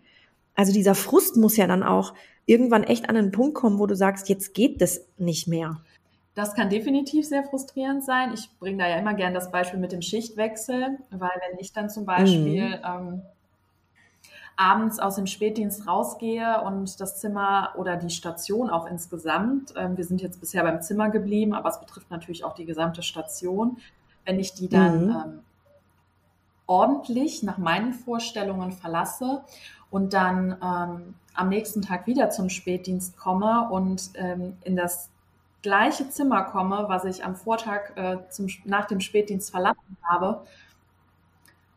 Also 0.55 0.71
dieser 0.71 0.95
Frust 0.95 1.37
muss 1.37 1.57
ja 1.57 1.67
dann 1.67 1.83
auch 1.83 2.13
irgendwann 2.45 2.83
echt 2.83 3.09
an 3.09 3.17
einen 3.17 3.31
Punkt 3.31 3.55
kommen, 3.55 3.79
wo 3.79 3.87
du 3.87 3.95
sagst, 3.95 4.29
jetzt 4.29 4.53
geht 4.53 4.81
das 4.81 5.05
nicht 5.17 5.47
mehr. 5.47 5.81
Das 6.35 6.55
kann 6.55 6.69
definitiv 6.69 7.27
sehr 7.27 7.43
frustrierend 7.43 8.03
sein. 8.03 8.33
Ich 8.33 8.49
bringe 8.59 8.79
da 8.79 8.89
ja 8.89 8.97
immer 8.97 9.13
gern 9.13 9.33
das 9.33 9.51
Beispiel 9.51 9.79
mit 9.79 9.91
dem 9.91 10.01
Schichtwechsel, 10.01 10.97
weil 11.11 11.29
wenn 11.49 11.59
ich 11.59 11.73
dann 11.73 11.89
zum 11.89 12.05
Beispiel 12.05 12.69
mhm. 12.69 12.83
ähm, 12.83 13.21
abends 14.55 14.99
aus 14.99 15.15
dem 15.15 15.27
Spätdienst 15.27 15.87
rausgehe 15.87 16.61
und 16.61 16.99
das 16.99 17.19
Zimmer 17.19 17.73
oder 17.77 17.97
die 17.97 18.09
Station 18.09 18.69
auch 18.69 18.87
insgesamt, 18.87 19.73
ähm, 19.77 19.95
wir 19.95 20.05
sind 20.05 20.21
jetzt 20.21 20.39
bisher 20.39 20.63
beim 20.63 20.81
Zimmer 20.81 21.09
geblieben, 21.09 21.53
aber 21.53 21.69
es 21.69 21.79
betrifft 21.79 22.09
natürlich 22.09 22.43
auch 22.43 22.55
die 22.55 22.65
gesamte 22.65 23.03
Station, 23.03 23.77
wenn 24.25 24.39
ich 24.39 24.53
die 24.53 24.69
dann 24.69 25.05
mhm. 25.05 25.11
ähm, 25.11 25.39
ordentlich 26.65 27.43
nach 27.43 27.59
meinen 27.59 27.93
Vorstellungen 27.93 28.71
verlasse 28.71 29.43
und 29.93 30.13
dann 30.13 30.57
ähm, 30.63 31.13
am 31.35 31.49
nächsten 31.49 31.83
Tag 31.83 32.07
wieder 32.07 32.31
zum 32.31 32.49
Spätdienst 32.49 33.15
komme 33.15 33.69
und 33.69 34.09
ähm, 34.15 34.57
in 34.63 34.75
das 34.75 35.09
gleiche 35.61 36.09
Zimmer 36.09 36.45
komme, 36.45 36.85
was 36.87 37.05
ich 37.05 37.23
am 37.23 37.35
Vortag 37.35 37.95
äh, 37.95 38.17
zum, 38.29 38.47
nach 38.65 38.85
dem 38.85 38.99
Spätdienst 38.99 39.51
verlassen 39.51 39.97
habe 40.03 40.41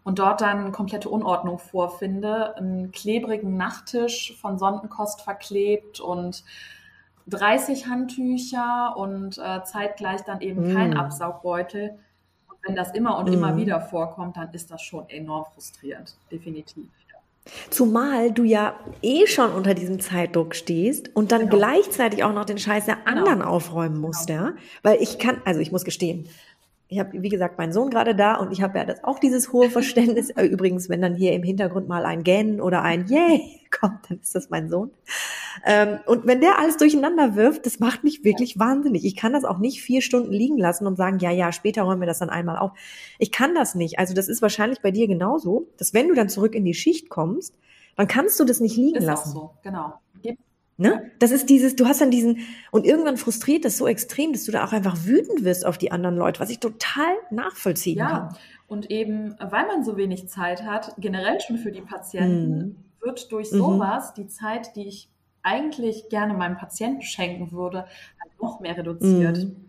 und 0.02 0.18
dort 0.18 0.40
dann 0.40 0.72
komplette 0.72 1.10
Unordnung 1.10 1.58
vorfinde, 1.58 2.56
einen 2.56 2.90
klebrigen 2.90 3.58
Nachttisch 3.58 4.34
von 4.40 4.58
Sondenkost 4.58 5.20
verklebt 5.20 6.00
und 6.00 6.42
30 7.26 7.86
Handtücher 7.86 8.96
und 8.96 9.36
äh, 9.36 9.62
zeitgleich 9.64 10.22
dann 10.22 10.40
eben 10.40 10.72
mm. 10.72 10.74
kein 10.74 10.96
Absaugbeutel. 10.96 11.98
Und 12.48 12.56
wenn 12.62 12.76
das 12.76 12.92
immer 12.92 13.18
und 13.18 13.28
mm. 13.28 13.32
immer 13.34 13.56
wieder 13.58 13.82
vorkommt, 13.82 14.38
dann 14.38 14.54
ist 14.54 14.70
das 14.70 14.80
schon 14.80 15.06
enorm 15.10 15.44
frustrierend, 15.52 16.16
definitiv. 16.30 16.86
Zumal 17.70 18.32
du 18.32 18.44
ja 18.44 18.78
eh 19.02 19.26
schon 19.26 19.52
unter 19.52 19.74
diesem 19.74 20.00
Zeitdruck 20.00 20.54
stehst 20.54 21.14
und 21.14 21.32
dann 21.32 21.42
genau. 21.42 21.56
gleichzeitig 21.56 22.24
auch 22.24 22.32
noch 22.32 22.44
den 22.44 22.58
Scheiß 22.58 22.86
der 22.86 22.96
genau. 22.96 23.08
anderen 23.08 23.38
genau. 23.40 23.50
aufräumen 23.50 23.98
musst, 23.98 24.26
genau. 24.26 24.46
ja. 24.46 24.52
Weil 24.82 25.00
ich 25.00 25.18
kann, 25.18 25.40
also 25.44 25.60
ich 25.60 25.72
muss 25.72 25.84
gestehen, 25.84 26.28
ich 26.88 27.00
habe, 27.00 27.20
wie 27.20 27.28
gesagt, 27.28 27.58
meinen 27.58 27.72
Sohn 27.72 27.90
gerade 27.90 28.14
da 28.14 28.36
und 28.36 28.52
ich 28.52 28.62
habe 28.62 28.78
ja 28.78 28.84
das, 28.84 29.02
auch 29.02 29.18
dieses 29.18 29.52
hohe 29.52 29.70
Verständnis. 29.70 30.30
Äh, 30.36 30.46
übrigens, 30.46 30.88
wenn 30.88 31.00
dann 31.00 31.14
hier 31.14 31.32
im 31.32 31.42
Hintergrund 31.42 31.88
mal 31.88 32.04
ein 32.04 32.22
Gähnen 32.22 32.60
oder 32.60 32.82
ein 32.82 33.06
Yay 33.06 33.60
kommt, 33.70 34.10
dann 34.10 34.18
ist 34.20 34.34
das 34.34 34.50
mein 34.50 34.68
Sohn. 34.68 34.90
Ähm, 35.64 35.98
und 36.04 36.26
wenn 36.26 36.40
der 36.40 36.58
alles 36.58 36.76
durcheinander 36.76 37.36
wirft, 37.36 37.64
das 37.64 37.80
macht 37.80 38.04
mich 38.04 38.22
wirklich 38.22 38.54
ja. 38.54 38.60
wahnsinnig. 38.60 39.04
Ich 39.04 39.16
kann 39.16 39.32
das 39.32 39.44
auch 39.44 39.58
nicht 39.58 39.82
vier 39.82 40.02
Stunden 40.02 40.32
liegen 40.32 40.58
lassen 40.58 40.86
und 40.86 40.96
sagen, 40.96 41.18
ja, 41.20 41.30
ja, 41.30 41.52
später 41.52 41.82
räumen 41.82 42.02
wir 42.02 42.06
das 42.06 42.18
dann 42.18 42.28
einmal 42.28 42.58
auf. 42.58 42.72
Ich 43.18 43.32
kann 43.32 43.54
das 43.54 43.74
nicht. 43.74 43.98
Also 43.98 44.14
das 44.14 44.28
ist 44.28 44.42
wahrscheinlich 44.42 44.82
bei 44.82 44.90
dir 44.90 45.06
genauso, 45.06 45.68
dass 45.78 45.94
wenn 45.94 46.08
du 46.08 46.14
dann 46.14 46.28
zurück 46.28 46.54
in 46.54 46.64
die 46.64 46.74
Schicht 46.74 47.08
kommst, 47.08 47.54
dann 47.96 48.08
kannst 48.08 48.38
du 48.38 48.44
das 48.44 48.60
nicht 48.60 48.76
liegen 48.76 48.98
ist 48.98 49.04
lassen. 49.04 49.30
Auch 49.30 49.34
so, 49.34 49.50
genau. 49.62 49.94
Ne? 50.78 51.10
Das 51.18 51.30
ist 51.30 51.48
dieses, 51.48 51.74
du 51.74 51.86
hast 51.86 52.02
dann 52.02 52.10
diesen, 52.10 52.40
und 52.70 52.84
irgendwann 52.84 53.16
frustriert 53.16 53.64
das 53.64 53.78
so 53.78 53.86
extrem, 53.86 54.32
dass 54.32 54.44
du 54.44 54.52
da 54.52 54.64
auch 54.64 54.72
einfach 54.72 55.06
wütend 55.06 55.42
wirst 55.42 55.64
auf 55.64 55.78
die 55.78 55.90
anderen 55.90 56.16
Leute, 56.16 56.38
was 56.38 56.50
ich 56.50 56.60
total 56.60 57.14
nachvollziehen 57.30 57.98
ja. 57.98 58.08
kann. 58.08 58.36
Und 58.66 58.90
eben, 58.90 59.34
weil 59.38 59.66
man 59.66 59.84
so 59.84 59.96
wenig 59.96 60.28
Zeit 60.28 60.64
hat, 60.64 60.94
generell 60.98 61.40
schon 61.40 61.56
für 61.56 61.72
die 61.72 61.80
Patienten, 61.80 62.58
mhm. 62.58 62.76
wird 63.00 63.32
durch 63.32 63.52
mhm. 63.52 63.58
sowas 63.58 64.10
mhm. 64.10 64.22
die 64.22 64.28
Zeit, 64.28 64.76
die 64.76 64.86
ich 64.86 65.08
eigentlich 65.42 66.08
gerne 66.10 66.34
meinem 66.34 66.58
Patienten 66.58 67.02
schenken 67.02 67.52
würde, 67.52 67.86
halt 68.20 68.42
noch 68.42 68.60
mehr 68.60 68.76
reduziert. 68.76 69.38
Mhm. 69.38 69.65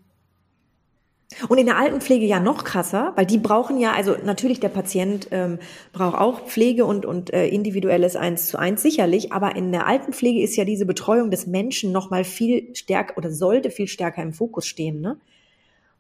Und 1.50 1.58
in 1.58 1.66
der 1.66 1.78
Altenpflege 1.78 2.26
ja 2.26 2.40
noch 2.40 2.64
krasser, 2.64 3.14
weil 3.16 3.26
die 3.26 3.38
brauchen 3.38 3.80
ja, 3.80 3.94
also 3.94 4.16
natürlich 4.24 4.60
der 4.60 4.70
Patient 4.70 5.28
ähm, 5.32 5.60
braucht 5.94 6.18
auch 6.18 6.46
Pflege 6.46 6.86
und, 6.86 7.06
und 7.06 7.34
äh, 7.34 7.48
individuelles 7.48 8.16
eins 8.16 8.48
zu 8.48 8.58
eins 8.58 8.82
sicherlich, 8.82 9.32
aber 9.32 9.56
in 9.56 9.72
der 9.72 9.88
Altenpflege 9.88 10.42
ist 10.42 10.56
ja 10.56 10.66
diese 10.66 10.86
Betreuung 10.86 11.32
des 11.32 11.48
Menschen 11.48 11.92
noch 11.92 12.10
mal 12.10 12.24
viel 12.24 12.76
stärker 12.76 13.18
oder 13.18 13.32
sollte 13.32 13.72
viel 13.72 13.88
stärker 13.88 14.24
im 14.24 14.34
Fokus 14.34 14.66
stehen, 14.66 15.02
ne? 15.02 15.18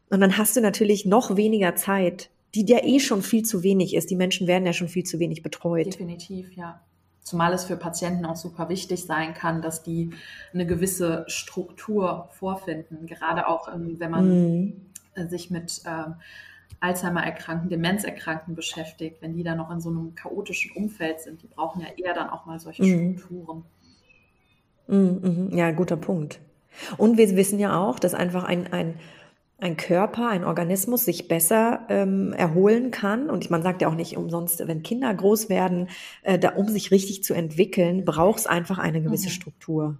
Und 0.10 0.21
dann 0.21 0.38
hast 0.38 0.56
du 0.56 0.62
natürlich 0.62 1.06
noch 1.06 1.36
weniger 1.36 1.76
Zeit, 1.76 2.30
die 2.56 2.65
ja 2.65 2.84
eh 2.84 3.00
schon 3.00 3.21
viel 3.21 3.43
zu 3.43 3.62
wenig 3.63 3.93
ist. 3.93 4.10
Die 4.10 4.15
Menschen 4.15 4.47
werden 4.47 4.65
ja 4.65 4.73
schon 4.73 4.88
viel 4.88 5.04
zu 5.04 5.19
wenig 5.19 5.43
betreut. 5.43 5.88
Definitiv, 5.88 6.56
ja. 6.56 6.82
Zumal 7.21 7.52
es 7.52 7.65
für 7.65 7.76
Patienten 7.76 8.26
auch 8.26 8.38
super 8.38 8.69
wichtig 8.69 9.04
sein 9.04 9.34
kann, 9.34 9.62
dass 9.62 9.84
die 9.84 10.12
eine 10.54 10.65
gewisse 10.65 11.26
Struktur 11.28 12.30
vorfinden. 12.32 13.06
Gerade 13.06 13.50
auch, 13.50 13.67
ähm, 13.67 14.00
wenn 14.00 14.12
man 14.12 14.32
äh, 14.32 14.73
sich 15.25 15.49
mit 15.49 15.82
ähm, 15.86 16.15
Alzheimer-Erkrankten, 16.80 17.69
Demenzerkrankten 17.69 18.56
beschäftigt, 18.56 19.21
wenn 19.21 19.34
die 19.34 19.43
dann 19.43 19.58
noch 19.58 19.71
in 19.71 19.82
so 19.82 19.89
einem 19.89 20.13
chaotischen 20.15 20.71
Umfeld 20.75 21.21
sind, 21.21 21.41
die 21.41 21.47
brauchen 21.47 21.82
ja 21.82 21.88
eher 21.97 22.13
dann 22.13 22.30
auch 22.30 22.45
mal 22.45 22.60
solche 22.60 22.84
mhm. 22.84 23.17
Strukturen. 23.17 23.63
Mhm, 24.88 25.49
ja, 25.51 25.71
guter 25.71 25.97
Punkt. 25.97 26.39
Und 26.97 27.17
wir 27.17 27.36
wissen 27.36 27.60
ja 27.60 27.77
auch, 27.80 27.99
dass 27.99 28.13
einfach 28.13 28.43
ein, 28.43 28.71
ein, 28.71 28.99
ein 29.60 29.75
Körper, 29.75 30.30
ein 30.30 30.43
Organismus 30.43 31.06
sich 31.06 31.27
besser 31.27 31.86
ähm, 31.89 32.32
erholen 32.34 32.91
kann. 32.91 33.30
Und 33.30 33.49
man 33.49 33.63
sagt 33.63 33.82
ja 33.82 33.88
auch 33.88 33.95
nicht 33.95 34.15
umsonst, 34.15 34.65
wenn 34.67 34.84
Kinder 34.84 35.13
groß 35.13 35.49
werden, 35.49 35.89
äh, 36.21 36.38
da, 36.38 36.49
um 36.51 36.67
sich 36.67 36.91
richtig 36.91 37.23
zu 37.23 37.34
entwickeln, 37.34 38.06
braucht 38.06 38.39
es 38.39 38.47
einfach 38.47 38.77
eine 38.77 39.01
gewisse 39.01 39.30
mhm. 39.30 39.34
Struktur. 39.34 39.97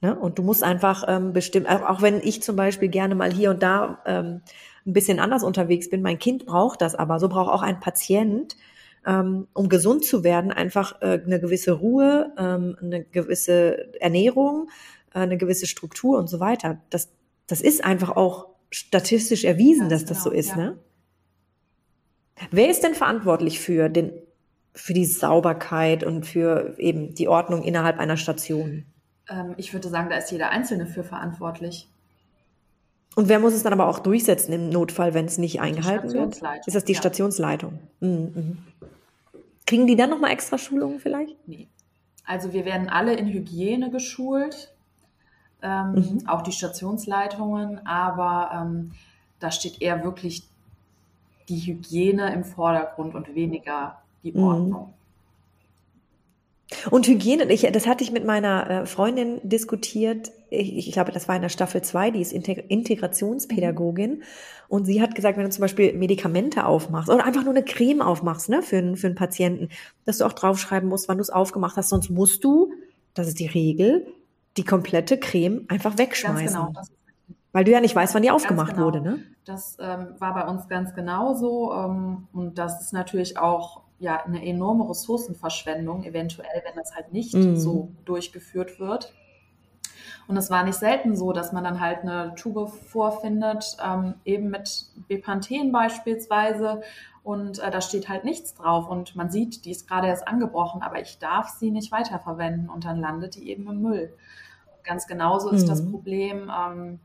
Ne? 0.00 0.18
Und 0.18 0.38
du 0.38 0.42
musst 0.42 0.62
einfach 0.62 1.04
ähm, 1.08 1.32
bestimmt, 1.32 1.68
auch 1.68 2.02
wenn 2.02 2.20
ich 2.22 2.42
zum 2.42 2.56
Beispiel 2.56 2.88
gerne 2.88 3.14
mal 3.14 3.32
hier 3.32 3.50
und 3.50 3.62
da 3.62 3.98
ähm, 4.06 4.40
ein 4.86 4.92
bisschen 4.92 5.20
anders 5.20 5.44
unterwegs 5.44 5.90
bin, 5.90 6.02
mein 6.02 6.18
Kind 6.18 6.46
braucht 6.46 6.80
das 6.80 6.94
aber, 6.94 7.20
so 7.20 7.28
braucht 7.28 7.52
auch 7.52 7.62
ein 7.62 7.80
Patient, 7.80 8.56
ähm, 9.06 9.46
um 9.52 9.68
gesund 9.68 10.04
zu 10.04 10.24
werden, 10.24 10.52
einfach 10.52 11.00
äh, 11.02 11.20
eine 11.24 11.40
gewisse 11.40 11.72
Ruhe, 11.72 12.32
ähm, 12.38 12.76
eine 12.80 13.04
gewisse 13.04 13.94
Ernährung, 14.00 14.68
äh, 15.12 15.20
eine 15.20 15.36
gewisse 15.36 15.66
Struktur 15.66 16.18
und 16.18 16.28
so 16.28 16.40
weiter. 16.40 16.80
Das, 16.90 17.10
das 17.46 17.60
ist 17.60 17.84
einfach 17.84 18.10
auch 18.10 18.48
statistisch 18.70 19.44
erwiesen, 19.44 19.88
Ganz 19.88 20.04
dass 20.04 20.08
das 20.08 20.24
genau, 20.24 20.30
so 20.30 20.38
ist. 20.38 20.50
Ja. 20.50 20.56
Ne? 20.56 20.78
Wer 22.50 22.70
ist 22.70 22.82
denn 22.82 22.94
verantwortlich 22.94 23.60
für 23.60 23.90
den, 23.90 24.12
für 24.74 24.94
die 24.94 25.04
Sauberkeit 25.04 26.04
und 26.04 26.24
für 26.24 26.74
eben 26.78 27.14
die 27.14 27.28
Ordnung 27.28 27.62
innerhalb 27.62 27.98
einer 27.98 28.16
Station? 28.16 28.86
Ähm, 29.30 29.54
ich 29.56 29.72
würde 29.72 29.88
sagen, 29.88 30.10
da 30.10 30.16
ist 30.16 30.30
jeder 30.30 30.50
Einzelne 30.50 30.86
für 30.86 31.04
verantwortlich. 31.04 31.88
Und 33.16 33.28
wer 33.28 33.38
muss 33.38 33.54
es 33.54 33.62
dann 33.62 33.72
aber 33.72 33.88
auch 33.88 33.98
durchsetzen 33.98 34.52
im 34.52 34.68
Notfall, 34.68 35.14
wenn 35.14 35.24
es 35.24 35.38
nicht 35.38 35.60
eingehalten 35.60 36.12
wird? 36.12 36.40
Ist 36.66 36.76
das 36.76 36.84
die 36.84 36.92
ja. 36.92 36.98
Stationsleitung? 36.98 37.78
Mhm, 38.00 38.08
mhm. 38.34 38.58
Kriegen 39.66 39.86
die 39.86 39.96
dann 39.96 40.10
nochmal 40.10 40.32
extra 40.32 40.58
Schulungen 40.58 41.00
vielleicht? 41.00 41.36
Nee. 41.48 41.68
Also 42.24 42.52
wir 42.52 42.64
werden 42.64 42.88
alle 42.88 43.14
in 43.14 43.26
Hygiene 43.26 43.90
geschult, 43.90 44.72
ähm, 45.62 45.92
mhm. 45.92 46.28
auch 46.28 46.42
die 46.42 46.52
Stationsleitungen, 46.52 47.84
aber 47.86 48.50
ähm, 48.54 48.92
da 49.40 49.50
steht 49.50 49.82
eher 49.82 50.04
wirklich 50.04 50.44
die 51.48 51.58
Hygiene 51.58 52.32
im 52.32 52.44
Vordergrund 52.44 53.14
und 53.14 53.34
weniger 53.34 54.00
die 54.22 54.32
mhm. 54.32 54.86
Und 56.90 57.08
Hygiene, 57.08 57.44
ich, 57.52 57.62
das 57.72 57.86
hatte 57.86 58.04
ich 58.04 58.12
mit 58.12 58.24
meiner 58.24 58.70
äh, 58.70 58.86
Freundin 58.86 59.40
diskutiert. 59.42 60.30
Ich, 60.50 60.88
ich 60.88 60.92
glaube, 60.92 61.10
das 61.12 61.26
war 61.26 61.34
in 61.34 61.42
der 61.42 61.48
Staffel 61.48 61.82
2, 61.82 62.12
die 62.12 62.20
ist 62.20 62.32
Integrationspädagogin. 62.32 64.22
Und 64.68 64.84
sie 64.84 65.02
hat 65.02 65.16
gesagt, 65.16 65.36
wenn 65.36 65.44
du 65.44 65.50
zum 65.50 65.62
Beispiel 65.62 65.92
Medikamente 65.94 66.64
aufmachst 66.64 67.10
oder 67.10 67.24
einfach 67.24 67.42
nur 67.42 67.54
eine 67.54 67.64
Creme 67.64 68.02
aufmachst 68.02 68.48
ne, 68.48 68.62
für, 68.62 68.78
einen, 68.78 68.96
für 68.96 69.08
einen 69.08 69.16
Patienten, 69.16 69.68
dass 70.04 70.18
du 70.18 70.24
auch 70.24 70.32
draufschreiben 70.32 70.88
musst, 70.88 71.08
wann 71.08 71.18
du 71.18 71.22
es 71.22 71.30
aufgemacht 71.30 71.76
hast. 71.76 71.88
Sonst 71.88 72.08
musst 72.08 72.44
du, 72.44 72.72
das 73.14 73.26
ist 73.26 73.40
die 73.40 73.48
Regel, 73.48 74.06
die 74.56 74.64
komplette 74.64 75.18
Creme 75.18 75.64
einfach 75.68 75.98
wegschmeißen. 75.98 76.54
Ganz 76.54 76.88
genau, 76.88 76.96
weil 77.52 77.64
du 77.64 77.72
ja 77.72 77.80
nicht 77.80 77.96
weißt, 77.96 78.14
wann 78.14 78.22
die 78.22 78.30
aufgemacht 78.30 78.74
genau. 78.74 78.86
wurde. 78.86 79.00
Ne? 79.00 79.18
Das 79.44 79.76
ähm, 79.80 80.14
war 80.18 80.34
bei 80.34 80.46
uns 80.46 80.68
ganz 80.68 80.94
genauso. 80.94 81.72
Ähm, 81.72 82.28
und 82.32 82.58
das 82.58 82.80
ist 82.80 82.92
natürlich 82.92 83.38
auch 83.38 83.82
ja 84.00 84.24
eine 84.24 84.44
enorme 84.44 84.88
Ressourcenverschwendung, 84.88 86.04
eventuell, 86.04 86.62
wenn 86.66 86.74
das 86.74 86.94
halt 86.94 87.12
nicht 87.12 87.34
mhm. 87.34 87.56
so 87.56 87.92
durchgeführt 88.04 88.80
wird. 88.80 89.14
Und 90.26 90.36
es 90.36 90.50
war 90.50 90.64
nicht 90.64 90.78
selten 90.78 91.16
so, 91.16 91.32
dass 91.32 91.52
man 91.52 91.64
dann 91.64 91.80
halt 91.80 92.00
eine 92.00 92.34
Tube 92.34 92.68
vorfindet, 92.68 93.76
ähm, 93.84 94.14
eben 94.24 94.50
mit 94.50 94.86
Bepanthen 95.08 95.72
beispielsweise, 95.72 96.82
und 97.22 97.58
äh, 97.58 97.70
da 97.70 97.80
steht 97.80 98.08
halt 98.08 98.24
nichts 98.24 98.54
drauf 98.54 98.88
und 98.88 99.14
man 99.14 99.30
sieht, 99.30 99.64
die 99.64 99.70
ist 99.70 99.86
gerade 99.86 100.08
erst 100.08 100.26
angebrochen, 100.26 100.82
aber 100.82 101.00
ich 101.00 101.18
darf 101.18 101.50
sie 101.50 101.70
nicht 101.70 101.92
weiterverwenden 101.92 102.70
und 102.70 102.84
dann 102.84 102.98
landet 102.98 103.34
die 103.34 103.50
eben 103.50 103.68
im 103.68 103.82
Müll. 103.82 104.14
Ganz 104.84 105.06
genauso 105.06 105.50
ist 105.50 105.68
das 105.68 105.82
mhm. 105.82 105.90
Problem, 105.90 106.50
ähm, 106.50 107.00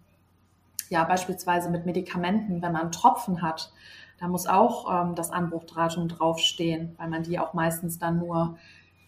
ja, 0.89 1.03
beispielsweise 1.03 1.69
mit 1.69 1.86
Medikamenten, 1.86 2.62
wenn 2.62 2.71
man 2.71 2.91
Tropfen 2.91 3.41
hat, 3.41 3.73
da 4.19 4.28
muss 4.28 4.47
auch 4.47 4.89
ähm, 4.89 5.15
das 5.15 5.32
Anbruchdatum 5.32 6.08
draufstehen, 6.08 6.95
weil 6.97 7.10
man 7.10 7.23
die 7.23 7.39
auch 7.39 7.54
meistens 7.54 7.99
dann 7.99 8.19
nur 8.19 8.58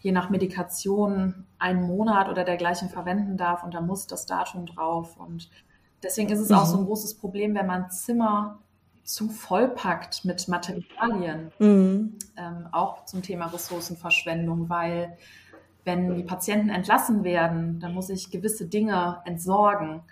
je 0.00 0.12
nach 0.12 0.30
Medikation 0.30 1.46
einen 1.58 1.82
Monat 1.82 2.28
oder 2.28 2.44
dergleichen 2.44 2.88
verwenden 2.88 3.36
darf 3.36 3.64
und 3.64 3.74
da 3.74 3.80
muss 3.80 4.06
das 4.06 4.26
Datum 4.26 4.66
drauf. 4.66 5.16
Und 5.16 5.50
deswegen 6.02 6.30
ist 6.30 6.40
es 6.40 6.50
mhm. 6.50 6.56
auch 6.56 6.66
so 6.66 6.78
ein 6.78 6.84
großes 6.84 7.14
Problem, 7.14 7.54
wenn 7.54 7.66
man 7.66 7.90
Zimmer 7.90 8.58
zu 9.02 9.30
vollpackt 9.30 10.24
mit 10.24 10.48
Materialien, 10.48 11.50
mhm. 11.58 12.18
ähm, 12.36 12.68
auch 12.72 13.06
zum 13.06 13.22
Thema 13.22 13.46
Ressourcenverschwendung, 13.46 14.68
weil 14.68 15.16
wenn 15.84 16.14
die 16.14 16.22
Patienten 16.22 16.68
entlassen 16.68 17.24
werden, 17.24 17.80
dann 17.80 17.94
muss 17.94 18.10
ich 18.10 18.30
gewisse 18.30 18.66
Dinge 18.66 19.22
entsorgen. 19.24 20.02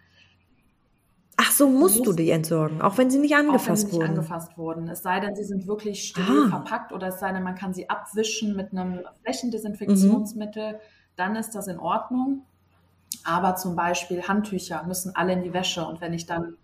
Ach 1.38 1.50
so, 1.50 1.68
musst 1.68 2.06
du 2.06 2.12
die 2.14 2.30
entsorgen, 2.30 2.80
auch 2.80 2.96
wenn 2.96 3.10
sie 3.10 3.18
nicht 3.18 3.34
angefasst 3.34 3.64
auch 3.64 3.68
wenn 3.68 3.76
sie 3.76 3.84
nicht 3.84 3.94
wurden. 3.94 4.08
angefasst 4.08 4.58
wurden. 4.58 4.88
Es 4.88 5.02
sei 5.02 5.20
denn, 5.20 5.36
sie 5.36 5.44
sind 5.44 5.66
wirklich 5.66 6.08
steril 6.08 6.44
ah. 6.46 6.48
verpackt 6.48 6.92
oder 6.92 7.08
es 7.08 7.20
sei 7.20 7.30
denn, 7.32 7.42
man 7.42 7.54
kann 7.54 7.74
sie 7.74 7.90
abwischen 7.90 8.56
mit 8.56 8.72
einem 8.72 9.00
Flächendesinfektionsmittel, 9.22 10.72
mhm. 10.72 10.78
dann 11.16 11.36
ist 11.36 11.54
das 11.54 11.66
in 11.68 11.78
Ordnung. 11.78 12.44
Aber 13.24 13.56
zum 13.56 13.76
Beispiel 13.76 14.22
Handtücher 14.22 14.84
müssen 14.86 15.14
alle 15.14 15.34
in 15.34 15.42
die 15.42 15.52
Wäsche. 15.52 15.84
Und 15.84 16.00
wenn 16.00 16.14
ich 16.14 16.26
dann 16.26 16.56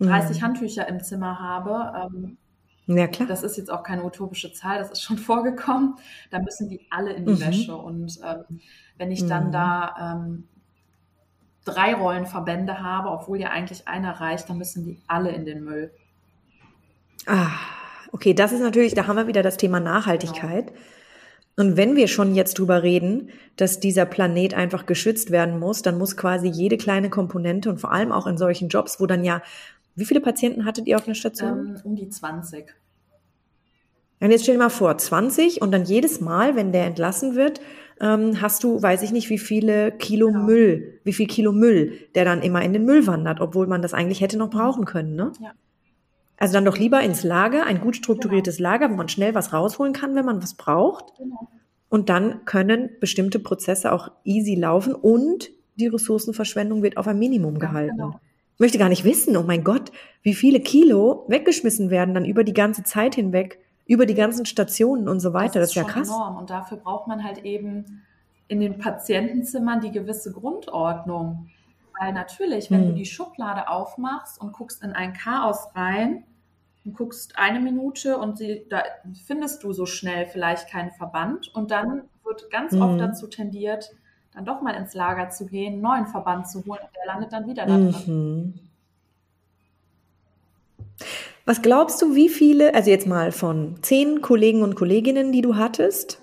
30 0.00 0.38
mhm. 0.38 0.44
Handtücher 0.44 0.88
im 0.88 1.02
Zimmer 1.02 1.38
habe, 1.38 2.08
ähm, 2.14 2.38
ja, 2.86 3.08
klar. 3.08 3.28
das 3.28 3.42
ist 3.42 3.56
jetzt 3.56 3.70
auch 3.70 3.82
keine 3.82 4.04
utopische 4.04 4.52
Zahl, 4.52 4.78
das 4.78 4.90
ist 4.92 5.02
schon 5.02 5.18
vorgekommen, 5.18 5.96
dann 6.30 6.44
müssen 6.44 6.68
die 6.68 6.86
alle 6.90 7.12
in 7.12 7.26
die 7.26 7.34
mhm. 7.34 7.40
Wäsche. 7.40 7.76
Und 7.76 8.18
ähm, 8.24 8.60
wenn 8.96 9.10
ich 9.10 9.26
dann 9.26 9.48
mhm. 9.48 9.52
da 9.52 9.94
ähm, 10.00 10.48
drei 11.66 11.94
Rollenverbände 11.94 12.80
habe, 12.80 13.10
obwohl 13.10 13.38
ja 13.38 13.50
eigentlich 13.50 13.86
einer 13.86 14.12
reicht, 14.20 14.48
dann 14.48 14.56
müssen 14.56 14.84
die 14.84 14.98
alle 15.06 15.30
in 15.30 15.44
den 15.44 15.64
Müll. 15.64 15.90
Ah, 17.26 17.50
okay, 18.12 18.32
das 18.32 18.52
ist 18.52 18.60
natürlich, 18.60 18.94
da 18.94 19.06
haben 19.06 19.16
wir 19.16 19.26
wieder 19.26 19.42
das 19.42 19.58
Thema 19.58 19.80
Nachhaltigkeit. 19.80 20.68
Genau. 20.68 20.78
Und 21.58 21.76
wenn 21.76 21.96
wir 21.96 22.06
schon 22.06 22.34
jetzt 22.34 22.58
drüber 22.58 22.82
reden, 22.82 23.30
dass 23.56 23.80
dieser 23.80 24.04
Planet 24.04 24.54
einfach 24.54 24.86
geschützt 24.86 25.30
werden 25.30 25.58
muss, 25.58 25.82
dann 25.82 25.98
muss 25.98 26.16
quasi 26.16 26.48
jede 26.48 26.76
kleine 26.76 27.08
Komponente 27.08 27.70
und 27.70 27.80
vor 27.80 27.92
allem 27.92 28.12
auch 28.12 28.26
in 28.26 28.36
solchen 28.36 28.68
Jobs, 28.68 29.00
wo 29.00 29.06
dann 29.06 29.24
ja, 29.24 29.42
wie 29.94 30.04
viele 30.04 30.20
Patienten 30.20 30.66
hattet 30.66 30.86
ihr 30.86 30.96
auf 30.96 31.06
einer 31.06 31.14
Station? 31.14 31.76
Ähm, 31.76 31.80
um 31.82 31.96
die 31.96 32.08
20. 32.08 32.66
Und 34.20 34.30
jetzt 34.30 34.42
stell 34.42 34.54
dir 34.54 34.62
mal 34.62 34.68
vor, 34.68 34.96
20 34.96 35.62
und 35.62 35.72
dann 35.72 35.84
jedes 35.84 36.20
Mal, 36.20 36.56
wenn 36.56 36.72
der 36.72 36.84
entlassen 36.84 37.34
wird, 37.34 37.60
ähm, 38.00 38.40
hast 38.40 38.62
du, 38.64 38.80
weiß 38.82 39.02
ich 39.02 39.12
nicht, 39.12 39.30
wie 39.30 39.38
viele 39.38 39.92
Kilo 39.92 40.28
genau. 40.28 40.44
Müll, 40.44 41.00
wie 41.04 41.12
viel 41.12 41.26
Kilo 41.26 41.52
Müll, 41.52 41.92
der 42.14 42.24
dann 42.24 42.42
immer 42.42 42.62
in 42.62 42.72
den 42.72 42.84
Müll 42.84 43.06
wandert, 43.06 43.40
obwohl 43.40 43.66
man 43.66 43.82
das 43.82 43.94
eigentlich 43.94 44.20
hätte 44.20 44.36
noch 44.36 44.50
brauchen 44.50 44.84
können, 44.84 45.14
ne? 45.14 45.32
Ja. 45.40 45.52
Also 46.38 46.52
dann 46.52 46.66
doch 46.66 46.76
lieber 46.76 47.00
ins 47.00 47.24
Lager, 47.24 47.64
ein 47.64 47.80
gut 47.80 47.96
strukturiertes 47.96 48.58
genau. 48.58 48.70
Lager, 48.70 48.90
wo 48.90 48.94
man 48.94 49.08
schnell 49.08 49.34
was 49.34 49.54
rausholen 49.54 49.94
kann, 49.94 50.14
wenn 50.14 50.26
man 50.26 50.42
was 50.42 50.54
braucht. 50.54 51.16
Genau. 51.16 51.48
Und 51.88 52.10
dann 52.10 52.44
können 52.44 52.90
bestimmte 53.00 53.38
Prozesse 53.38 53.92
auch 53.92 54.10
easy 54.24 54.54
laufen 54.54 54.94
und 54.94 55.50
die 55.76 55.86
Ressourcenverschwendung 55.86 56.82
wird 56.82 56.96
auf 56.96 57.06
ein 57.06 57.18
Minimum 57.18 57.58
gehalten. 57.58 57.96
Genau. 57.96 58.20
Ich 58.54 58.60
möchte 58.60 58.78
gar 58.78 58.88
nicht 58.88 59.04
wissen, 59.04 59.36
oh 59.36 59.42
mein 59.42 59.64
Gott, 59.64 59.92
wie 60.22 60.34
viele 60.34 60.60
Kilo 60.60 61.26
weggeschmissen 61.28 61.90
werden 61.90 62.14
dann 62.14 62.24
über 62.24 62.42
die 62.42 62.54
ganze 62.54 62.82
Zeit 62.82 63.14
hinweg, 63.14 63.58
über 63.86 64.06
die 64.06 64.14
ganzen 64.14 64.46
Stationen 64.46 65.08
und 65.08 65.20
so 65.20 65.32
weiter. 65.32 65.60
Das 65.60 65.70
ist, 65.70 65.76
das 65.76 65.82
ist 65.82 65.88
ja 65.88 65.92
krass. 65.92 66.08
Enorm. 66.08 66.36
Und 66.36 66.50
dafür 66.50 66.76
braucht 66.78 67.06
man 67.06 67.22
halt 67.24 67.44
eben 67.44 68.02
in 68.48 68.60
den 68.60 68.78
Patientenzimmern 68.78 69.80
die 69.80 69.90
gewisse 69.90 70.32
Grundordnung. 70.32 71.50
Weil 71.98 72.12
natürlich, 72.12 72.70
wenn 72.70 72.82
hm. 72.82 72.88
du 72.88 72.94
die 72.94 73.06
Schublade 73.06 73.68
aufmachst 73.68 74.40
und 74.40 74.52
guckst 74.52 74.82
in 74.82 74.92
ein 74.92 75.14
Chaos 75.14 75.68
rein 75.74 76.24
und 76.84 76.94
guckst 76.94 77.38
eine 77.38 77.60
Minute 77.60 78.18
und 78.18 78.36
sie, 78.36 78.66
da 78.68 78.82
findest 79.24 79.62
du 79.62 79.72
so 79.72 79.86
schnell 79.86 80.26
vielleicht 80.26 80.68
keinen 80.68 80.90
Verband 80.90 81.54
und 81.54 81.70
dann 81.70 82.02
wird 82.24 82.50
ganz 82.50 82.72
hm. 82.72 82.82
oft 82.82 83.00
dazu 83.00 83.28
tendiert, 83.28 83.92
dann 84.34 84.44
doch 84.44 84.60
mal 84.60 84.74
ins 84.74 84.94
Lager 84.94 85.30
zu 85.30 85.46
gehen, 85.46 85.74
einen 85.74 85.82
neuen 85.82 86.06
Verband 86.06 86.48
zu 86.48 86.64
holen 86.66 86.80
und 86.82 86.94
der 86.94 87.06
landet 87.06 87.32
dann 87.32 87.46
wieder 87.46 87.64
da 87.64 87.76
drin. 87.76 87.94
Mhm. 88.06 88.60
Was 91.46 91.62
glaubst 91.62 92.02
du, 92.02 92.16
wie 92.16 92.28
viele, 92.28 92.74
also 92.74 92.90
jetzt 92.90 93.06
mal 93.06 93.30
von 93.30 93.76
zehn 93.80 94.20
Kollegen 94.20 94.62
und 94.62 94.74
Kolleginnen, 94.74 95.30
die 95.30 95.42
du 95.42 95.54
hattest, 95.54 96.20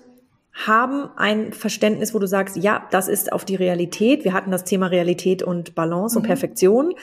haben 0.52 1.08
ein 1.16 1.54
Verständnis, 1.54 2.14
wo 2.14 2.18
du 2.18 2.26
sagst, 2.26 2.56
ja, 2.56 2.86
das 2.90 3.08
ist 3.08 3.32
auf 3.32 3.46
die 3.46 3.56
Realität. 3.56 4.24
Wir 4.24 4.34
hatten 4.34 4.50
das 4.50 4.64
Thema 4.64 4.86
Realität 4.86 5.42
und 5.42 5.74
Balance 5.74 6.14
mhm. 6.14 6.20
und 6.20 6.26
Perfektion, 6.26 6.94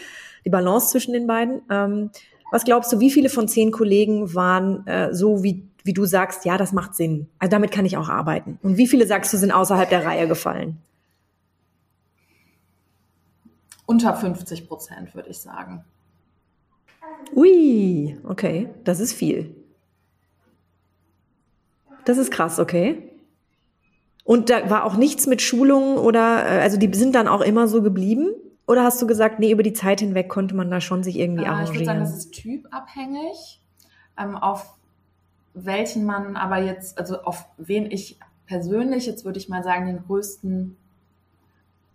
die 0.45 0.51
Balance 0.51 0.91
zwischen 0.91 1.13
den 1.13 1.25
beiden. 1.25 1.63
Ähm, 1.71 2.11
was 2.51 2.63
glaubst 2.63 2.93
du, 2.93 2.99
wie 2.99 3.09
viele 3.09 3.27
von 3.27 3.47
zehn 3.47 3.71
Kollegen 3.71 4.35
waren 4.35 4.85
äh, 4.85 5.15
so, 5.15 5.41
wie, 5.41 5.67
wie 5.83 5.93
du 5.93 6.05
sagst, 6.05 6.45
ja, 6.45 6.59
das 6.59 6.73
macht 6.73 6.93
Sinn. 6.93 7.27
Also 7.39 7.49
damit 7.49 7.71
kann 7.71 7.87
ich 7.87 7.97
auch 7.97 8.07
arbeiten. 8.07 8.59
Und 8.61 8.77
wie 8.77 8.87
viele 8.87 9.07
sagst 9.07 9.33
du, 9.33 9.37
sind 9.37 9.51
außerhalb 9.51 9.89
der 9.89 10.05
Reihe 10.05 10.27
gefallen? 10.27 10.77
Unter 13.87 14.15
50 14.15 14.67
Prozent, 14.67 15.15
würde 15.15 15.29
ich 15.29 15.39
sagen. 15.39 15.83
Ui, 17.33 18.17
okay, 18.23 18.69
das 18.83 18.99
ist 18.99 19.13
viel. 19.13 19.55
Das 22.05 22.17
ist 22.17 22.31
krass, 22.31 22.59
okay. 22.59 23.11
Und 24.23 24.49
da 24.49 24.69
war 24.69 24.85
auch 24.85 24.95
nichts 24.95 25.27
mit 25.27 25.41
Schulungen 25.41 25.97
oder, 25.97 26.45
äh, 26.45 26.61
also 26.61 26.77
die 26.77 26.93
sind 26.93 27.15
dann 27.15 27.27
auch 27.27 27.41
immer 27.41 27.67
so 27.67 27.81
geblieben? 27.81 28.29
Oder 28.67 28.83
hast 28.83 29.01
du 29.01 29.07
gesagt, 29.07 29.39
nee, 29.39 29.51
über 29.51 29.63
die 29.63 29.73
Zeit 29.73 29.99
hinweg 29.99 30.29
konnte 30.29 30.55
man 30.55 30.69
da 30.69 30.79
schon 30.79 31.03
sich 31.03 31.17
irgendwie 31.17 31.45
arrangieren? 31.45 31.67
Äh, 31.67 31.71
ich 31.71 31.79
würde 31.79 31.85
sagen, 31.85 31.99
das 31.99 32.17
ist 32.17 32.31
typabhängig, 32.31 33.61
ähm, 34.17 34.35
auf 34.37 34.75
welchen 35.53 36.05
man 36.05 36.37
aber 36.37 36.57
jetzt, 36.59 36.97
also 36.97 37.21
auf 37.23 37.45
wen 37.57 37.91
ich 37.91 38.17
persönlich, 38.45 39.05
jetzt 39.05 39.25
würde 39.25 39.39
ich 39.39 39.49
mal 39.49 39.63
sagen, 39.63 39.87
den 39.87 40.03
größten 40.05 40.77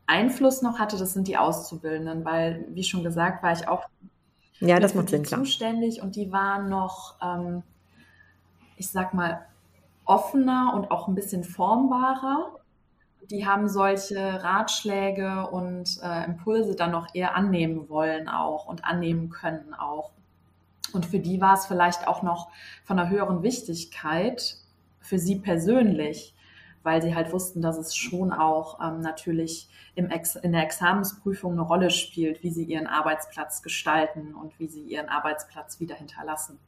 Einfluss 0.07 0.63
noch 0.63 0.79
hatte, 0.79 0.97
das 0.97 1.15
sind 1.15 1.29
die 1.29 1.37
Auszubildenden, 1.37 2.25
weil, 2.25 2.65
wie 2.71 2.85
schon 2.85 3.03
gesagt, 3.03 3.43
war 3.43 3.53
ich 3.53 3.69
auch 3.69 3.85
ja, 4.61 4.81
das 4.81 4.95
macht 4.95 5.11
Sinn, 5.11 5.23
klar. 5.23 5.41
zuständig 5.41 6.03
und 6.03 6.17
die 6.17 6.33
waren 6.33 6.69
noch, 6.69 7.17
ähm, 7.23 7.63
ich 8.77 8.91
sag 8.91 9.15
mal, 9.15 9.45
offener 10.05 10.73
und 10.75 10.91
auch 10.91 11.09
ein 11.09 11.15
bisschen 11.15 11.45
formbarer. 11.45 12.53
Die 13.31 13.47
haben 13.47 13.69
solche 13.69 14.43
Ratschläge 14.43 15.49
und 15.51 16.01
äh, 16.03 16.25
Impulse 16.25 16.77
dann 16.77 16.93
noch 16.93 17.13
eher 17.15 17.35
annehmen 17.35 17.89
wollen 17.89 18.29
auch 18.29 18.67
und 18.67 18.85
annehmen 18.85 19.31
können 19.31 19.75
auch. 19.75 20.13
Und 20.93 21.07
für 21.07 21.19
die 21.19 21.41
war 21.41 21.55
es 21.55 21.67
vielleicht 21.67 22.07
auch 22.07 22.23
noch 22.23 22.49
von 22.85 22.99
einer 22.99 23.11
höheren 23.11 23.43
Wichtigkeit 23.43 24.57
für 25.01 25.19
sie 25.19 25.37
persönlich, 25.37 26.36
weil 26.87 27.03
sie 27.03 27.15
halt 27.15 27.33
wussten, 27.33 27.61
dass 27.61 27.77
es 27.77 27.95
schon 27.95 28.33
auch 28.33 28.81
ähm, 28.81 29.01
natürlich 29.01 29.69
im 29.97 30.09
Ex 30.09 30.37
in 30.37 30.53
der 30.53 30.63
Examensprüfung 30.63 31.53
eine 31.53 31.63
Rolle 31.63 31.91
spielt, 31.91 32.43
wie 32.43 32.51
sie 32.51 32.65
ihren 32.65 32.87
Arbeitsplatz 32.87 33.61
gestalten 33.61 34.35
und 34.35 34.59
wie 34.59 34.69
sie 34.69 34.83
ihren 34.83 35.09
Arbeitsplatz 35.09 35.81
wieder 35.81 35.97
hinterlassen. 35.97 36.59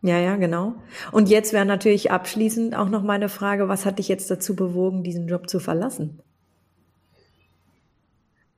Ja, 0.00 0.18
ja, 0.20 0.36
genau. 0.36 0.74
Und 1.10 1.28
jetzt 1.28 1.52
wäre 1.52 1.66
natürlich 1.66 2.12
abschließend 2.12 2.76
auch 2.76 2.88
noch 2.88 3.02
meine 3.02 3.28
Frage, 3.28 3.68
was 3.68 3.84
hat 3.84 3.98
dich 3.98 4.06
jetzt 4.06 4.30
dazu 4.30 4.54
bewogen, 4.54 5.02
diesen 5.02 5.26
Job 5.26 5.50
zu 5.50 5.58
verlassen? 5.58 6.20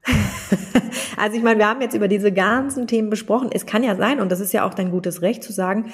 also 1.16 1.36
ich 1.36 1.42
meine, 1.42 1.58
wir 1.58 1.66
haben 1.66 1.80
jetzt 1.80 1.94
über 1.94 2.08
diese 2.08 2.30
ganzen 2.30 2.86
Themen 2.86 3.08
besprochen. 3.08 3.48
Es 3.52 3.64
kann 3.64 3.82
ja 3.82 3.96
sein, 3.96 4.20
und 4.20 4.30
das 4.30 4.40
ist 4.40 4.52
ja 4.52 4.66
auch 4.66 4.74
dein 4.74 4.90
gutes 4.90 5.22
Recht 5.22 5.42
zu 5.42 5.52
sagen, 5.52 5.90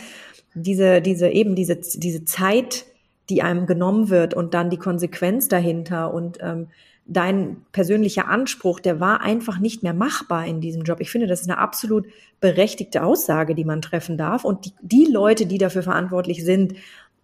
diese, 0.55 1.01
diese, 1.01 1.29
eben 1.29 1.55
diese, 1.55 1.77
diese 1.77 2.25
Zeit, 2.25 2.87
die 3.29 3.43
einem 3.43 3.67
genommen 3.67 4.09
wird 4.09 4.35
und 4.35 4.55
dann 4.55 4.71
die 4.71 4.77
Konsequenz 4.77 5.49
dahinter 5.49 6.13
und 6.15 6.39
ähm, 6.41 6.69
dein 7.07 7.65
persönlicher 7.73 8.29
Anspruch, 8.29 8.81
der 8.81 9.01
war 9.01 9.21
einfach 9.21 9.59
nicht 9.59 9.83
mehr 9.83 9.95
machbar 9.95 10.45
in 10.47 10.61
diesem 10.61 10.83
Job. 10.83 11.01
Ich 11.01 11.11
finde, 11.11 11.27
das 11.27 11.43
ist 11.43 11.49
eine 11.49 11.59
absolut 11.59 12.07
berechtigte 12.41 13.03
Aussage, 13.03 13.55
die 13.55 13.65
man 13.65 13.81
treffen 13.81 14.19
darf. 14.19 14.45
Und 14.45 14.67
die, 14.67 14.73
die 14.83 15.07
Leute, 15.11 15.47
die 15.47 15.59
dafür 15.59 15.83
verantwortlich 15.83 16.45
sind, 16.45 16.75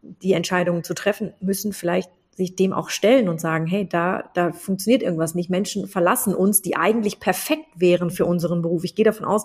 die 0.02 0.32
Entscheidungen 0.32 0.84
zu 0.84 0.94
treffen, 0.94 1.32
müssen 1.40 1.72
vielleicht 1.72 2.10
sich 2.34 2.56
dem 2.56 2.72
auch 2.72 2.90
stellen 2.90 3.28
und 3.28 3.40
sagen, 3.40 3.66
hey, 3.66 3.86
da, 3.86 4.30
da 4.34 4.52
funktioniert 4.52 5.02
irgendwas 5.02 5.34
nicht. 5.34 5.50
Menschen 5.50 5.86
verlassen 5.86 6.34
uns, 6.34 6.62
die 6.62 6.76
eigentlich 6.76 7.20
perfekt 7.20 7.68
wären 7.76 8.10
für 8.10 8.24
unseren 8.24 8.62
Beruf. 8.62 8.84
Ich 8.84 8.94
gehe 8.94 9.04
davon 9.04 9.26
aus, 9.26 9.44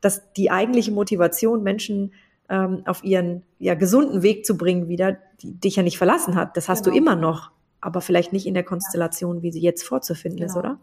dass 0.00 0.32
die 0.32 0.50
eigentliche 0.50 0.90
Motivation, 0.90 1.62
Menschen 1.62 2.12
ähm, 2.48 2.82
auf 2.86 3.04
ihren 3.04 3.42
ja, 3.58 3.74
gesunden 3.74 4.22
Weg 4.22 4.44
zu 4.44 4.56
bringen 4.56 4.88
wieder, 4.88 5.18
die 5.44 5.60
dich 5.60 5.76
ja 5.76 5.82
nicht 5.82 5.98
verlassen 5.98 6.34
hat. 6.34 6.56
Das 6.56 6.68
hast 6.68 6.84
genau. 6.84 6.94
du 6.94 6.98
immer 6.98 7.16
noch 7.16 7.50
aber 7.84 8.00
vielleicht 8.00 8.32
nicht 8.32 8.46
in 8.46 8.54
der 8.54 8.64
Konstellation, 8.64 9.42
wie 9.42 9.52
sie 9.52 9.60
jetzt 9.60 9.86
vorzufinden 9.86 10.40
genau. 10.40 10.50
ist, 10.50 10.56
oder? 10.56 10.78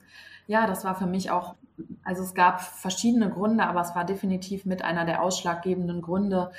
Ja, 0.46 0.68
das 0.68 0.86
war 0.86 0.96
für 0.96 1.08
mich 1.08 1.32
auch, 1.32 1.56
also 2.04 2.22
es 2.22 2.36
gab 2.36 2.62
verschiedene 2.62 3.30
Gründe, 3.30 3.66
aber 3.66 3.82
es 3.82 3.96
war 3.96 4.06
definitiv 4.06 4.66
mit 4.66 4.84
einer 4.84 5.04
der 5.06 5.24
ausschlaggebenden 5.24 6.02
Gründe, 6.02 6.52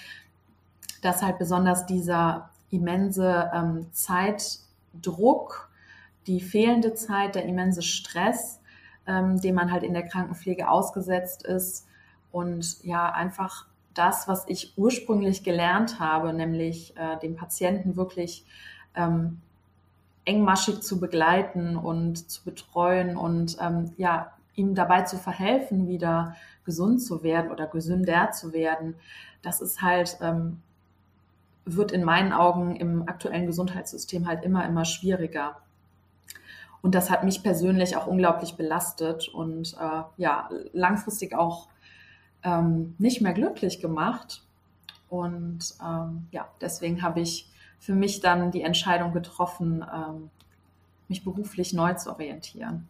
dass 1.01 1.23
halt 1.23 1.39
besonders 1.39 1.87
dieser 1.87 2.51
immense 2.71 3.51
ähm, 3.55 3.87
Zeitdruck, 3.93 5.71
die 6.27 6.41
fehlende 6.41 6.95
Zeit, 6.95 7.37
der 7.37 7.45
immense 7.45 7.83
Stress, 7.83 8.61
ähm, 9.07 9.41
dem 9.41 9.55
man 9.55 9.71
halt 9.71 9.85
in 9.85 9.95
der 9.95 10.07
Krankenpflege 10.07 10.69
ausgesetzt 10.69 11.45
ist 11.45 11.87
und 12.33 12.83
ja, 12.83 13.13
einfach 13.13 13.67
das, 13.95 14.29
was 14.29 14.49
ich 14.49 14.77
ursprünglich 14.77 15.45
gelernt 15.45 16.01
habe, 16.01 16.33
nämlich 16.33 16.97
äh, 16.97 17.19
den 17.19 17.37
Patienten 17.37 17.97
wirklich 17.97 18.45
ähm, 18.95 19.41
engmaschig 20.25 20.83
zu 20.83 21.01
begleiten 21.01 21.77
und 21.77 22.31
zu 22.31 22.45
betreuen 22.45 23.17
und 23.17 23.57
ähm, 23.61 23.93
ja, 23.97 24.33
ihm 24.55 24.75
dabei 24.75 25.03
zu 25.03 25.17
verhelfen, 25.17 25.89
wieder 25.89 26.37
gesund 26.65 27.03
zu 27.03 27.23
werden 27.23 27.51
oder 27.51 27.67
gesünder 27.67 28.31
zu 28.31 28.53
werden, 28.53 28.95
das 29.43 29.61
ist 29.61 29.83
halt, 29.83 30.19
ähm, 30.21 30.63
wird 31.65 31.93
in 31.93 32.05
meinen 32.05 32.33
Augen 32.33 32.77
im 32.77 33.09
aktuellen 33.09 33.47
Gesundheitssystem 33.47 34.27
halt 34.27 34.45
immer, 34.45 34.65
immer 34.67 34.85
schwieriger. 34.85 35.57
Und 36.83 36.95
das 36.95 37.11
hat 37.11 37.23
mich 37.25 37.43
persönlich 37.43 37.97
auch 37.97 38.07
unglaublich 38.09 38.57
belastet 38.57 39.29
und 39.29 39.77
äh, 39.81 40.03
ja, 40.17 40.51
langfristig 40.73 41.35
auch 41.35 41.69
ähm, 42.45 42.95
nicht 42.99 43.21
mehr 43.21 43.33
glücklich 43.33 43.81
gemacht. 43.81 44.43
Und 45.09 45.75
ähm, 45.85 46.27
ja, 46.31 46.49
deswegen 46.61 47.03
habe 47.03 47.21
ich 47.21 47.49
für 47.79 47.95
mich 47.95 48.21
dann 48.21 48.51
die 48.51 48.63
Entscheidung 48.63 49.13
getroffen, 49.13 49.85
ähm, 49.93 50.31
mich 51.09 51.25
beruflich 51.25 51.73
neu 51.73 51.95
zu 51.95 52.11
orientieren. 52.11 52.89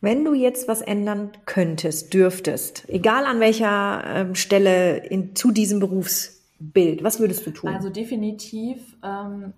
Wenn 0.00 0.24
du 0.24 0.32
jetzt 0.32 0.66
was 0.66 0.80
ändern 0.80 1.30
könntest, 1.44 2.14
dürftest, 2.14 2.88
egal 2.88 3.26
an 3.26 3.38
welcher 3.38 4.02
ähm, 4.06 4.34
Stelle 4.34 4.96
in, 4.96 5.36
zu 5.36 5.50
diesem 5.50 5.78
Berufsbild, 5.78 7.04
was 7.04 7.20
würdest 7.20 7.46
du 7.46 7.50
tun? 7.50 7.68
Also 7.68 7.90
definitiv, 7.90 8.96
ähm, 9.04 9.52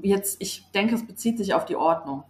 jetzt, 0.00 0.40
ich 0.40 0.64
denke, 0.72 0.94
es 0.94 1.04
bezieht 1.04 1.36
sich 1.36 1.52
auf 1.54 1.64
die 1.64 1.74
Ordnung. 1.74 2.22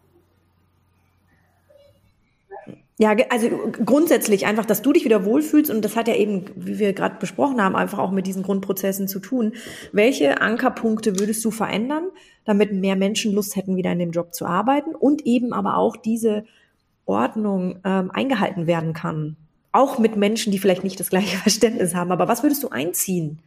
Ja, 2.99 3.17
also 3.31 3.49
grundsätzlich 3.85 4.47
einfach, 4.47 4.67
dass 4.67 4.83
du 4.83 4.93
dich 4.93 5.05
wieder 5.05 5.25
wohlfühlst 5.25 5.71
und 5.71 5.85
das 5.85 5.97
hat 5.97 6.09
ja 6.09 6.15
eben, 6.15 6.45
wie 6.55 6.79
wir 6.79 6.93
gerade 6.93 7.17
besprochen 7.19 7.63
haben, 7.63 7.75
einfach 7.75 7.99
auch 7.99 8.11
mit 8.11 8.27
diesen 8.27 8.43
Grundprozessen 8.43 9.09
zu 9.09 9.19
tun. 9.19 9.55
Welche 9.93 10.41
Ankerpunkte 10.43 11.19
würdest 11.19 11.45
du 11.45 11.51
verändern, 11.51 12.05
damit 12.45 12.73
mehr 12.73 12.97
Menschen 12.97 13.33
Lust 13.33 13.57
hätten, 13.57 13.77
wieder 13.77 13.93
in 13.93 13.99
dem 13.99 14.11
Job 14.11 14.35
zu 14.35 14.45
arbeiten 14.45 14.95
und 14.95 15.27
eben 15.27 15.53
aber 15.55 15.79
auch 15.79 15.97
diese 15.97 16.45
Ordnung 17.07 17.81
ähm, 17.85 18.11
eingehalten 18.11 18.67
werden 18.67 18.93
kann? 18.93 19.37
Auch 19.73 19.99
mit 19.99 20.17
Menschen, 20.17 20.53
die 20.53 20.59
vielleicht 20.59 20.85
nicht 20.85 21.01
das 21.01 21.09
gleiche 21.09 21.37
Verständnis 21.39 21.95
haben. 21.95 22.13
Aber 22.13 22.29
was 22.29 22.43
würdest 22.43 22.63
du 22.63 22.69
einziehen? 22.69 23.39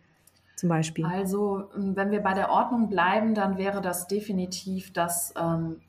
Zum 0.56 0.70
Beispiel. 0.70 1.06
Also, 1.06 1.66
wenn 1.76 2.12
wir 2.12 2.22
bei 2.22 2.34
der 2.34 2.50
Ordnung 2.50 2.90
bleiben, 2.90 3.36
dann 3.36 3.58
wäre 3.58 3.82
das 3.82 4.08
definitiv, 4.08 4.92
dass 4.92 5.34
ähm, 5.38 5.82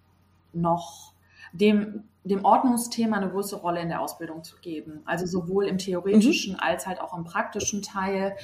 noch 0.53 1.13
dem, 1.57 2.05
dem 2.25 2.45
Ordnungsthema 2.45 3.17
eine 3.17 3.31
größere 3.31 3.61
Rolle 3.61 3.81
in 3.81 3.89
der 3.89 4.01
Ausbildung 4.01 4.45
zu 4.45 4.57
geben. 4.59 5.01
Also 5.05 5.27
sowohl 5.27 5.67
im 5.67 5.79
theoretischen 5.79 6.55
mhm. 6.55 6.61
als 6.61 6.87
halt 6.87 7.01
auch 7.01 7.17
im 7.17 7.25
praktischen 7.25 7.83
Teil 7.83 8.37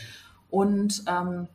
und 0.51 1.05
ähm, 1.09 1.49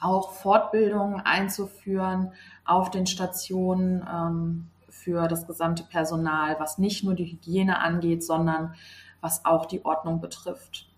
auch 0.00 0.32
Fortbildungen 0.32 1.20
einzuführen 1.20 2.32
auf 2.64 2.90
den 2.90 3.06
Stationen 3.06 4.06
ähm, 4.10 4.66
für 4.88 5.28
das 5.28 5.46
gesamte 5.46 5.82
Personal, 5.82 6.56
was 6.58 6.78
nicht 6.78 7.04
nur 7.04 7.14
die 7.14 7.24
Hygiene 7.24 7.80
angeht, 7.80 8.24
sondern 8.24 8.74
was 9.20 9.44
auch 9.44 9.66
die 9.66 9.84
Ordnung 9.84 10.20
betrifft. 10.20 10.88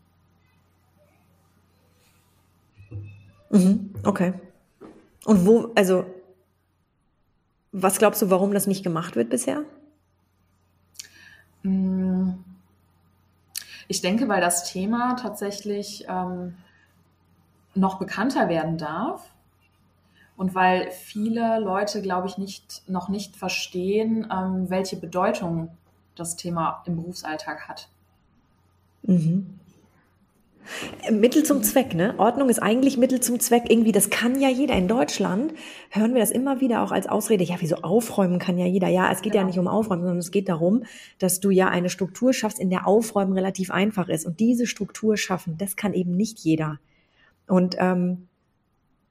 Mhm, 3.51 3.95
okay. 4.05 4.35
Und 5.25 5.47
wo, 5.47 5.71
also, 5.75 6.05
was 7.73 7.99
glaubst 7.99 8.21
du, 8.23 8.31
warum 8.31 8.53
das 8.53 8.67
nicht 8.67 8.83
gemacht 8.83 9.17
wird 9.17 9.31
bisher? 9.31 9.65
Mm, 11.63 12.33
ich 13.89 14.01
denke, 14.03 14.29
weil 14.29 14.41
das 14.41 14.71
Thema 14.71 15.15
tatsächlich 15.15 16.05
ähm, 16.09 16.55
noch 17.75 17.99
bekannter 17.99 18.49
werden 18.49 18.79
darf 18.79 19.33
und 20.37 20.55
weil 20.55 20.91
viele 20.91 21.61
Leute, 21.61 22.03
glaube 22.03 22.29
ich, 22.29 22.37
nicht, 22.37 22.83
noch 22.89 23.09
nicht 23.09 23.37
verstehen, 23.37 24.27
ähm, 24.31 24.69
welche 24.69 24.97
Bedeutung 24.97 25.77
das 26.15 26.37
Thema 26.37 26.83
im 26.85 26.97
Berufsalltag 26.97 27.69
hat. 27.69 27.89
Mhm. 29.03 29.59
Mittel 31.11 31.42
zum 31.42 31.62
Zweck, 31.62 31.94
ne? 31.94 32.14
Ordnung 32.18 32.48
ist 32.48 32.62
eigentlich 32.62 32.96
Mittel 32.96 33.20
zum 33.20 33.40
Zweck. 33.40 33.64
Irgendwie, 33.68 33.92
das 33.92 34.11
kann 34.11 34.40
ja 34.40 34.48
jeder. 34.48 34.75
In 34.75 34.88
Deutschland 34.88 35.53
hören 35.90 36.14
wir 36.14 36.20
das 36.20 36.31
immer 36.31 36.61
wieder 36.61 36.83
auch 36.83 36.92
als 36.92 37.07
Ausrede. 37.07 37.44
Ja, 37.44 37.57
wieso 37.59 37.77
aufräumen 37.77 38.38
kann 38.38 38.59
ja 38.59 38.66
jeder? 38.66 38.88
Ja, 38.88 39.11
es 39.11 39.22
geht 39.22 39.33
genau. 39.33 39.42
ja 39.42 39.46
nicht 39.48 39.59
um 39.59 39.68
Aufräumen, 39.68 40.03
sondern 40.03 40.18
es 40.18 40.31
geht 40.31 40.48
darum, 40.48 40.85
dass 41.18 41.40
du 41.40 41.51
ja 41.51 41.68
eine 41.68 41.90
Struktur 41.90 42.33
schaffst, 42.33 42.59
in 42.59 42.70
der 42.70 42.87
Aufräumen 42.87 43.33
relativ 43.33 43.70
einfach 43.70 44.09
ist. 44.09 44.27
Und 44.27 44.40
diese 44.40 44.66
Struktur 44.66 45.16
schaffen, 45.16 45.57
das 45.59 45.77
kann 45.77 45.94
eben 45.94 46.16
nicht 46.16 46.38
jeder. 46.40 46.79
Und 47.46 47.77
ähm, 47.79 48.29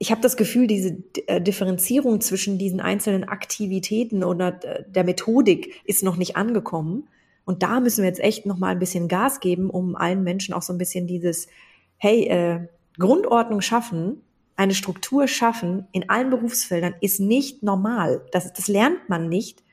ich 0.02 0.10
habe 0.10 0.22
das 0.22 0.36
Gefühl, 0.36 0.66
diese 0.66 0.98
äh, 1.28 1.40
Differenzierung 1.40 2.22
zwischen 2.22 2.58
diesen 2.58 2.80
einzelnen 2.80 3.24
Aktivitäten 3.24 4.24
oder 4.24 4.60
äh, 4.64 4.84
der 4.90 5.04
Methodik 5.04 5.80
ist 5.86 6.02
noch 6.04 6.18
nicht 6.18 6.36
angekommen. 6.38 7.08
Und 7.52 7.64
da 7.64 7.82
müssen 7.82 8.04
wir 8.04 8.08
jetzt 8.08 8.22
echt 8.22 8.46
noch 8.46 8.58
mal 8.58 8.70
ein 8.70 8.80
bisschen 8.80 9.10
Gas 9.10 9.42
geben, 9.42 9.70
um 9.70 9.98
allen 9.98 10.24
Menschen 10.24 10.54
auch 10.54 10.62
so 10.62 10.72
ein 10.72 10.78
bisschen 10.78 11.06
dieses, 11.06 11.50
hey, 11.98 12.24
äh, 12.30 12.68
Grundordnung 12.98 13.60
schaffen, 13.60 14.22
eine 14.56 14.74
Struktur 14.74 15.28
schaffen 15.28 15.86
in 15.92 16.10
allen 16.10 16.30
Berufsfeldern 16.30 16.96
ist 17.02 17.20
nicht 17.20 17.62
normal. 17.62 18.22
Das, 18.32 18.54
das 18.54 18.70
lernt 18.70 19.10
man 19.10 19.28
nicht 19.28 19.64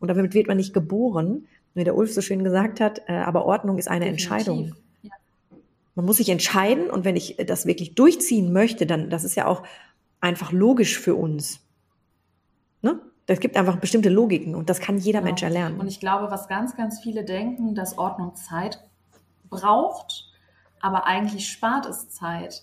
und 0.00 0.08
damit 0.08 0.34
wird 0.34 0.48
man 0.48 0.56
nicht 0.56 0.74
geboren, 0.74 1.46
wie 1.74 1.84
der 1.84 1.96
Ulf 1.96 2.12
so 2.12 2.22
schön 2.22 2.42
gesagt 2.42 2.80
hat. 2.80 3.02
Äh, 3.06 3.12
aber 3.12 3.46
Ordnung 3.46 3.78
ist 3.78 3.86
eine 3.86 4.06
Definitiv. 4.06 4.30
Entscheidung. 4.32 4.74
Man 5.94 6.06
muss 6.06 6.16
sich 6.16 6.30
entscheiden 6.30 6.90
und 6.90 7.04
wenn 7.04 7.14
ich 7.14 7.36
das 7.46 7.66
wirklich 7.66 7.94
durchziehen 7.94 8.52
möchte, 8.52 8.84
dann 8.84 9.10
das 9.10 9.22
ist 9.22 9.36
ja 9.36 9.46
auch 9.46 9.62
einfach 10.20 10.50
logisch 10.50 10.98
für 10.98 11.14
uns. 11.14 11.60
Ne? 12.82 12.98
Es 13.30 13.40
gibt 13.40 13.56
einfach 13.56 13.76
bestimmte 13.76 14.08
Logiken 14.08 14.54
und 14.54 14.70
das 14.70 14.80
kann 14.80 14.98
jeder 14.98 15.20
genau. 15.20 15.30
Mensch 15.30 15.42
erlernen. 15.42 15.78
Und 15.78 15.86
ich 15.86 16.00
glaube, 16.00 16.30
was 16.30 16.48
ganz, 16.48 16.76
ganz 16.76 17.00
viele 17.00 17.24
denken, 17.24 17.74
dass 17.74 17.98
Ordnung 17.98 18.34
Zeit 18.34 18.80
braucht, 19.50 20.32
aber 20.80 21.06
eigentlich 21.06 21.48
spart 21.48 21.86
es 21.86 22.08
Zeit. 22.08 22.62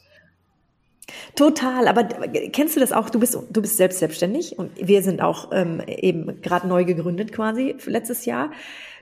Total, 1.35 1.87
aber 1.87 2.03
kennst 2.03 2.75
du 2.75 2.79
das 2.79 2.91
auch? 2.91 3.11
Du 3.11 3.19
bist, 3.19 3.37
du 3.49 3.61
bist 3.61 3.77
selbst 3.77 3.99
selbstständig 3.99 4.57
und 4.57 4.71
wir 4.75 5.03
sind 5.03 5.21
auch 5.21 5.51
ähm, 5.51 5.81
eben 5.85 6.41
gerade 6.41 6.67
neu 6.67 6.83
gegründet 6.83 7.31
quasi 7.31 7.75
letztes 7.85 8.25
Jahr. 8.25 8.51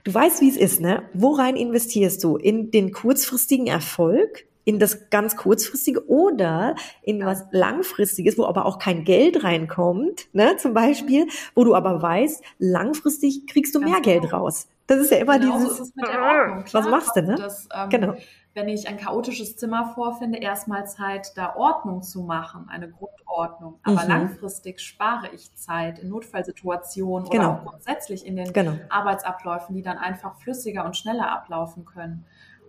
Du 0.04 0.12
weißt, 0.12 0.42
wie 0.42 0.50
es 0.50 0.58
ist, 0.58 0.80
ne? 0.80 1.02
Worein 1.14 1.56
investierst 1.56 2.22
du? 2.22 2.36
In 2.36 2.70
den 2.70 2.92
kurzfristigen 2.92 3.68
Erfolg, 3.68 4.44
in 4.64 4.78
das 4.78 5.10
ganz 5.10 5.36
kurzfristige 5.36 6.08
oder 6.08 6.74
in 7.02 7.24
was 7.24 7.44
langfristiges, 7.50 8.38
wo 8.38 8.44
aber 8.44 8.66
auch 8.66 8.78
kein 8.78 9.04
Geld 9.04 9.44
reinkommt, 9.44 10.26
ne? 10.32 10.56
Zum 10.56 10.74
Beispiel, 10.74 11.26
wo 11.54 11.64
du 11.64 11.74
aber 11.74 12.00
weißt, 12.00 12.42
langfristig 12.58 13.46
kriegst 13.46 13.74
du 13.74 13.80
ganz 13.80 13.90
mehr 13.90 14.00
genau. 14.00 14.20
Geld 14.20 14.32
raus. 14.32 14.68
Das 14.86 14.98
ist 14.98 15.10
ja 15.10 15.18
immer 15.18 15.38
genau 15.38 15.58
dieses. 15.58 15.92
Klar, 16.02 16.64
was 16.72 16.88
machst 16.88 17.16
du, 17.16 17.22
ne? 17.22 17.34
Das, 17.36 17.68
ähm, 17.74 17.88
genau 17.90 18.14
wenn 18.54 18.68
ich 18.68 18.88
ein 18.88 18.96
chaotisches 18.96 19.56
Zimmer 19.56 19.92
vorfinde, 19.94 20.38
erstmal 20.38 20.86
Zeit, 20.86 21.36
da 21.36 21.56
Ordnung 21.56 22.02
zu 22.02 22.22
machen, 22.22 22.68
eine 22.68 22.88
Grundordnung. 22.88 23.80
Aber 23.82 24.02
mhm. 24.04 24.08
langfristig 24.08 24.80
spare 24.80 25.28
ich 25.34 25.52
Zeit 25.56 25.98
in 25.98 26.08
Notfallsituationen 26.08 27.28
genau. 27.28 27.44
oder 27.44 27.60
auch 27.60 27.64
grundsätzlich 27.64 28.24
in 28.24 28.36
den 28.36 28.52
genau. 28.52 28.78
Arbeitsabläufen, 28.88 29.74
die 29.74 29.82
dann 29.82 29.98
einfach 29.98 30.36
flüssiger 30.36 30.84
und 30.84 30.96
schneller 30.96 31.30
ablaufen 31.32 31.84
können. 31.84 32.24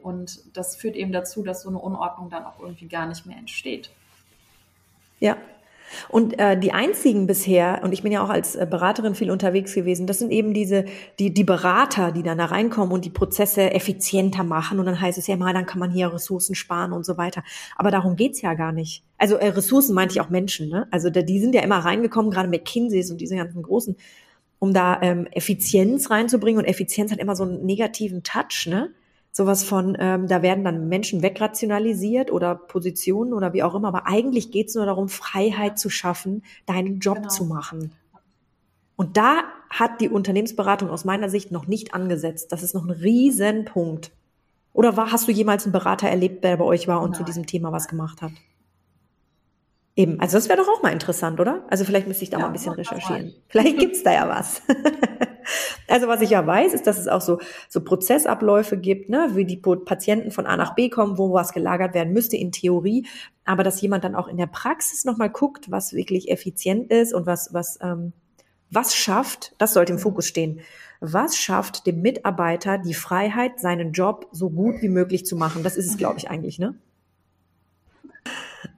Und 0.05 0.55
das 0.55 0.75
führt 0.75 0.95
eben 0.95 1.11
dazu, 1.11 1.41
dass 1.41 1.63
so 1.63 1.69
eine 1.69 1.79
Unordnung 1.79 2.29
dann 2.29 2.45
auch 2.45 2.59
irgendwie 2.59 2.87
gar 2.87 3.07
nicht 3.07 3.25
mehr 3.25 3.37
entsteht. 3.37 3.89
Ja, 5.19 5.37
und 6.09 6.37
äh, 6.39 6.59
die 6.59 6.73
einzigen 6.73 7.27
bisher, 7.27 7.81
und 7.83 7.91
ich 7.91 8.03
bin 8.03 8.11
ja 8.11 8.23
auch 8.23 8.29
als 8.29 8.55
äh, 8.55 8.67
Beraterin 8.69 9.15
viel 9.15 9.31
unterwegs 9.31 9.73
gewesen, 9.73 10.07
das 10.07 10.19
sind 10.19 10.31
eben 10.31 10.53
diese, 10.53 10.85
die, 11.19 11.33
die 11.33 11.43
Berater, 11.43 12.11
die 12.11 12.23
dann 12.23 12.37
da 12.37 12.45
reinkommen 12.45 12.91
und 12.91 13.05
die 13.05 13.09
Prozesse 13.09 13.71
effizienter 13.71 14.43
machen. 14.43 14.79
Und 14.79 14.85
dann 14.85 14.99
heißt 14.99 15.17
es 15.17 15.27
ja 15.27 15.37
mal, 15.37 15.53
dann 15.53 15.65
kann 15.65 15.79
man 15.79 15.91
hier 15.91 16.13
Ressourcen 16.13 16.55
sparen 16.55 16.91
und 16.91 17.05
so 17.05 17.17
weiter. 17.17 17.43
Aber 17.75 17.91
darum 17.91 18.15
geht's 18.15 18.41
ja 18.41 18.53
gar 18.53 18.71
nicht. 18.71 19.03
Also 19.17 19.35
äh, 19.35 19.47
Ressourcen 19.47 19.93
meinte 19.95 20.13
ich 20.13 20.21
auch 20.21 20.29
Menschen, 20.29 20.69
ne? 20.69 20.87
Also 20.91 21.09
da, 21.09 21.21
die 21.21 21.39
sind 21.39 21.55
ja 21.55 21.61
immer 21.61 21.77
reingekommen, 21.77 22.31
gerade 22.31 22.49
McKinseys 22.49 23.11
und 23.11 23.21
diese 23.21 23.35
ganzen 23.35 23.61
großen, 23.61 23.95
um 24.59 24.73
da 24.73 24.99
ähm, 25.01 25.27
Effizienz 25.31 26.09
reinzubringen. 26.09 26.59
Und 26.59 26.65
Effizienz 26.65 27.11
hat 27.11 27.19
immer 27.19 27.35
so 27.35 27.43
einen 27.43 27.65
negativen 27.65 28.23
Touch, 28.23 28.67
ne? 28.67 28.89
Sowas 29.35 29.65
von, 29.65 29.97
ähm, 29.99 30.27
da 30.27 30.41
werden 30.41 30.63
dann 30.63 30.87
Menschen 30.87 31.21
wegrationalisiert 31.21 32.31
oder 32.31 32.55
Positionen 32.55 33.33
oder 33.33 33.51
wie 33.51 33.63
auch 33.63 33.75
immer, 33.75 33.89
aber 33.89 34.07
eigentlich 34.07 34.49
geht 34.49 34.69
es 34.69 34.75
nur 34.75 34.85
darum, 34.85 35.09
Freiheit 35.09 35.77
zu 35.77 35.89
schaffen, 35.89 36.41
deinen 36.65 36.99
Job 36.99 37.17
genau. 37.17 37.27
zu 37.27 37.43
machen. 37.43 37.91
Und 38.95 39.17
da 39.17 39.43
hat 39.69 39.99
die 39.99 40.07
Unternehmensberatung 40.07 40.89
aus 40.89 41.03
meiner 41.03 41.27
Sicht 41.27 41.51
noch 41.51 41.67
nicht 41.67 41.93
angesetzt. 41.93 42.53
Das 42.53 42.63
ist 42.63 42.73
noch 42.73 42.85
ein 42.85 42.91
Riesenpunkt. 42.91 44.13
Oder 44.71 44.95
war, 44.95 45.11
hast 45.11 45.27
du 45.27 45.33
jemals 45.33 45.65
einen 45.65 45.73
Berater 45.73 46.07
erlebt, 46.07 46.45
der 46.45 46.55
bei 46.55 46.63
euch 46.63 46.87
war 46.87 47.01
und 47.01 47.11
Nein. 47.11 47.17
zu 47.17 47.23
diesem 47.25 47.45
Thema 47.45 47.73
was 47.73 47.89
gemacht 47.89 48.21
hat? 48.21 48.31
Eben, 49.97 50.17
also 50.21 50.37
das 50.37 50.47
wäre 50.47 50.59
doch 50.59 50.69
auch 50.69 50.81
mal 50.81 50.93
interessant, 50.93 51.41
oder? 51.41 51.65
Also 51.69 51.83
vielleicht 51.83 52.07
müsste 52.07 52.23
ich 52.23 52.29
da 52.29 52.37
ja, 52.37 52.43
mal 52.43 52.47
ein 52.47 52.53
bisschen 52.53 52.71
recherchieren. 52.71 53.33
Vielleicht 53.49 53.79
gibt's 53.79 54.01
da 54.01 54.13
ja 54.13 54.29
was. 54.29 54.61
Also 55.87 56.07
was 56.07 56.21
ich 56.21 56.31
ja 56.31 56.45
weiß, 56.45 56.73
ist, 56.73 56.87
dass 56.87 56.97
es 56.97 57.07
auch 57.07 57.21
so, 57.21 57.39
so 57.69 57.81
Prozessabläufe 57.81 58.77
gibt, 58.77 59.09
ne, 59.09 59.31
wie 59.33 59.45
die 59.45 59.57
Patienten 59.57 60.31
von 60.31 60.45
A 60.45 60.57
nach 60.57 60.75
B 60.75 60.89
kommen, 60.89 61.17
wo 61.17 61.33
was 61.33 61.53
gelagert 61.53 61.93
werden 61.93 62.13
müsste 62.13 62.37
in 62.37 62.51
Theorie, 62.51 63.07
aber 63.45 63.63
dass 63.63 63.81
jemand 63.81 64.03
dann 64.03 64.15
auch 64.15 64.27
in 64.27 64.37
der 64.37 64.47
Praxis 64.47 65.05
nochmal 65.05 65.29
guckt, 65.29 65.69
was 65.69 65.93
wirklich 65.93 66.29
effizient 66.29 66.91
ist 66.91 67.13
und 67.13 67.25
was, 67.25 67.53
was, 67.53 67.79
ähm, 67.81 68.13
was 68.71 68.95
schafft, 68.95 69.53
das 69.57 69.73
sollte 69.73 69.93
im 69.93 69.99
Fokus 69.99 70.27
stehen. 70.27 70.59
Was 70.99 71.37
schafft 71.37 71.85
dem 71.85 72.01
Mitarbeiter 72.01 72.77
die 72.77 72.93
Freiheit, 72.93 73.59
seinen 73.59 73.91
Job 73.91 74.27
so 74.31 74.49
gut 74.49 74.81
wie 74.81 74.89
möglich 74.89 75.25
zu 75.25 75.35
machen? 75.35 75.63
Das 75.63 75.77
ist 75.77 75.87
es, 75.87 75.97
glaube 75.97 76.17
ich, 76.17 76.29
eigentlich, 76.29 76.57
ne? 76.57 76.75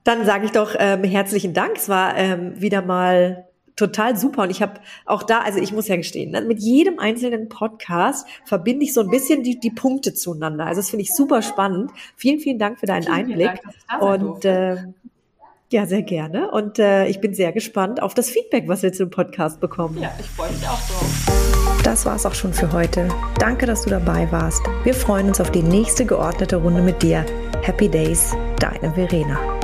Dann 0.03 0.25
sage 0.25 0.45
ich 0.45 0.51
doch 0.51 0.75
ähm, 0.77 1.03
herzlichen 1.03 1.53
Dank. 1.53 1.77
Es 1.77 1.89
war 1.89 2.15
ähm, 2.17 2.59
wieder 2.59 2.81
mal 2.81 3.46
total 3.77 4.17
super. 4.17 4.43
Und 4.43 4.49
ich 4.49 4.61
habe 4.61 4.81
auch 5.05 5.23
da, 5.23 5.39
also 5.39 5.59
ich 5.59 5.71
muss 5.71 5.87
ja 5.87 5.95
gestehen, 5.95 6.31
ne, 6.31 6.41
mit 6.41 6.59
jedem 6.59 6.99
einzelnen 6.99 7.47
Podcast 7.47 8.27
verbinde 8.43 8.83
ich 8.83 8.93
so 8.93 9.01
ein 9.01 9.09
bisschen 9.09 9.43
die, 9.43 9.57
die 9.57 9.71
Punkte 9.71 10.13
zueinander. 10.13 10.65
Also 10.65 10.81
das 10.81 10.89
finde 10.89 11.03
ich 11.03 11.13
super 11.15 11.41
spannend. 11.41 11.91
Vielen, 12.17 12.39
vielen 12.39 12.59
Dank 12.59 12.79
für 12.79 12.85
deinen 12.85 13.03
vielen, 13.03 13.15
Einblick. 13.15 13.61
Dank, 13.87 14.01
und 14.01 14.43
äh, 14.43 14.77
ja, 15.71 15.85
sehr 15.85 16.01
gerne. 16.01 16.51
Und 16.51 16.79
äh, 16.79 17.07
ich 17.07 17.19
bin 17.19 17.33
sehr 17.33 17.51
gespannt 17.51 18.01
auf 18.01 18.13
das 18.13 18.29
Feedback, 18.29 18.67
was 18.67 18.83
wir 18.83 18.93
zum 18.93 19.09
Podcast 19.09 19.59
bekommen. 19.59 19.97
Ja, 20.01 20.11
ich 20.19 20.25
freue 20.25 20.51
mich 20.51 20.63
auch 20.63 20.79
drauf. 20.87 21.81
Das 21.83 22.05
war's 22.05 22.25
auch 22.25 22.33
schon 22.33 22.53
für 22.53 22.71
heute. 22.71 23.09
Danke, 23.39 23.65
dass 23.65 23.83
du 23.83 23.89
dabei 23.89 24.31
warst. 24.31 24.61
Wir 24.83 24.93
freuen 24.93 25.27
uns 25.27 25.39
auf 25.39 25.51
die 25.51 25.63
nächste 25.63 26.05
geordnete 26.05 26.57
Runde 26.57 26.81
mit 26.81 27.01
dir. 27.03 27.25
Happy 27.63 27.89
Days, 27.89 28.35
deine 28.59 28.93
Verena. 28.93 29.56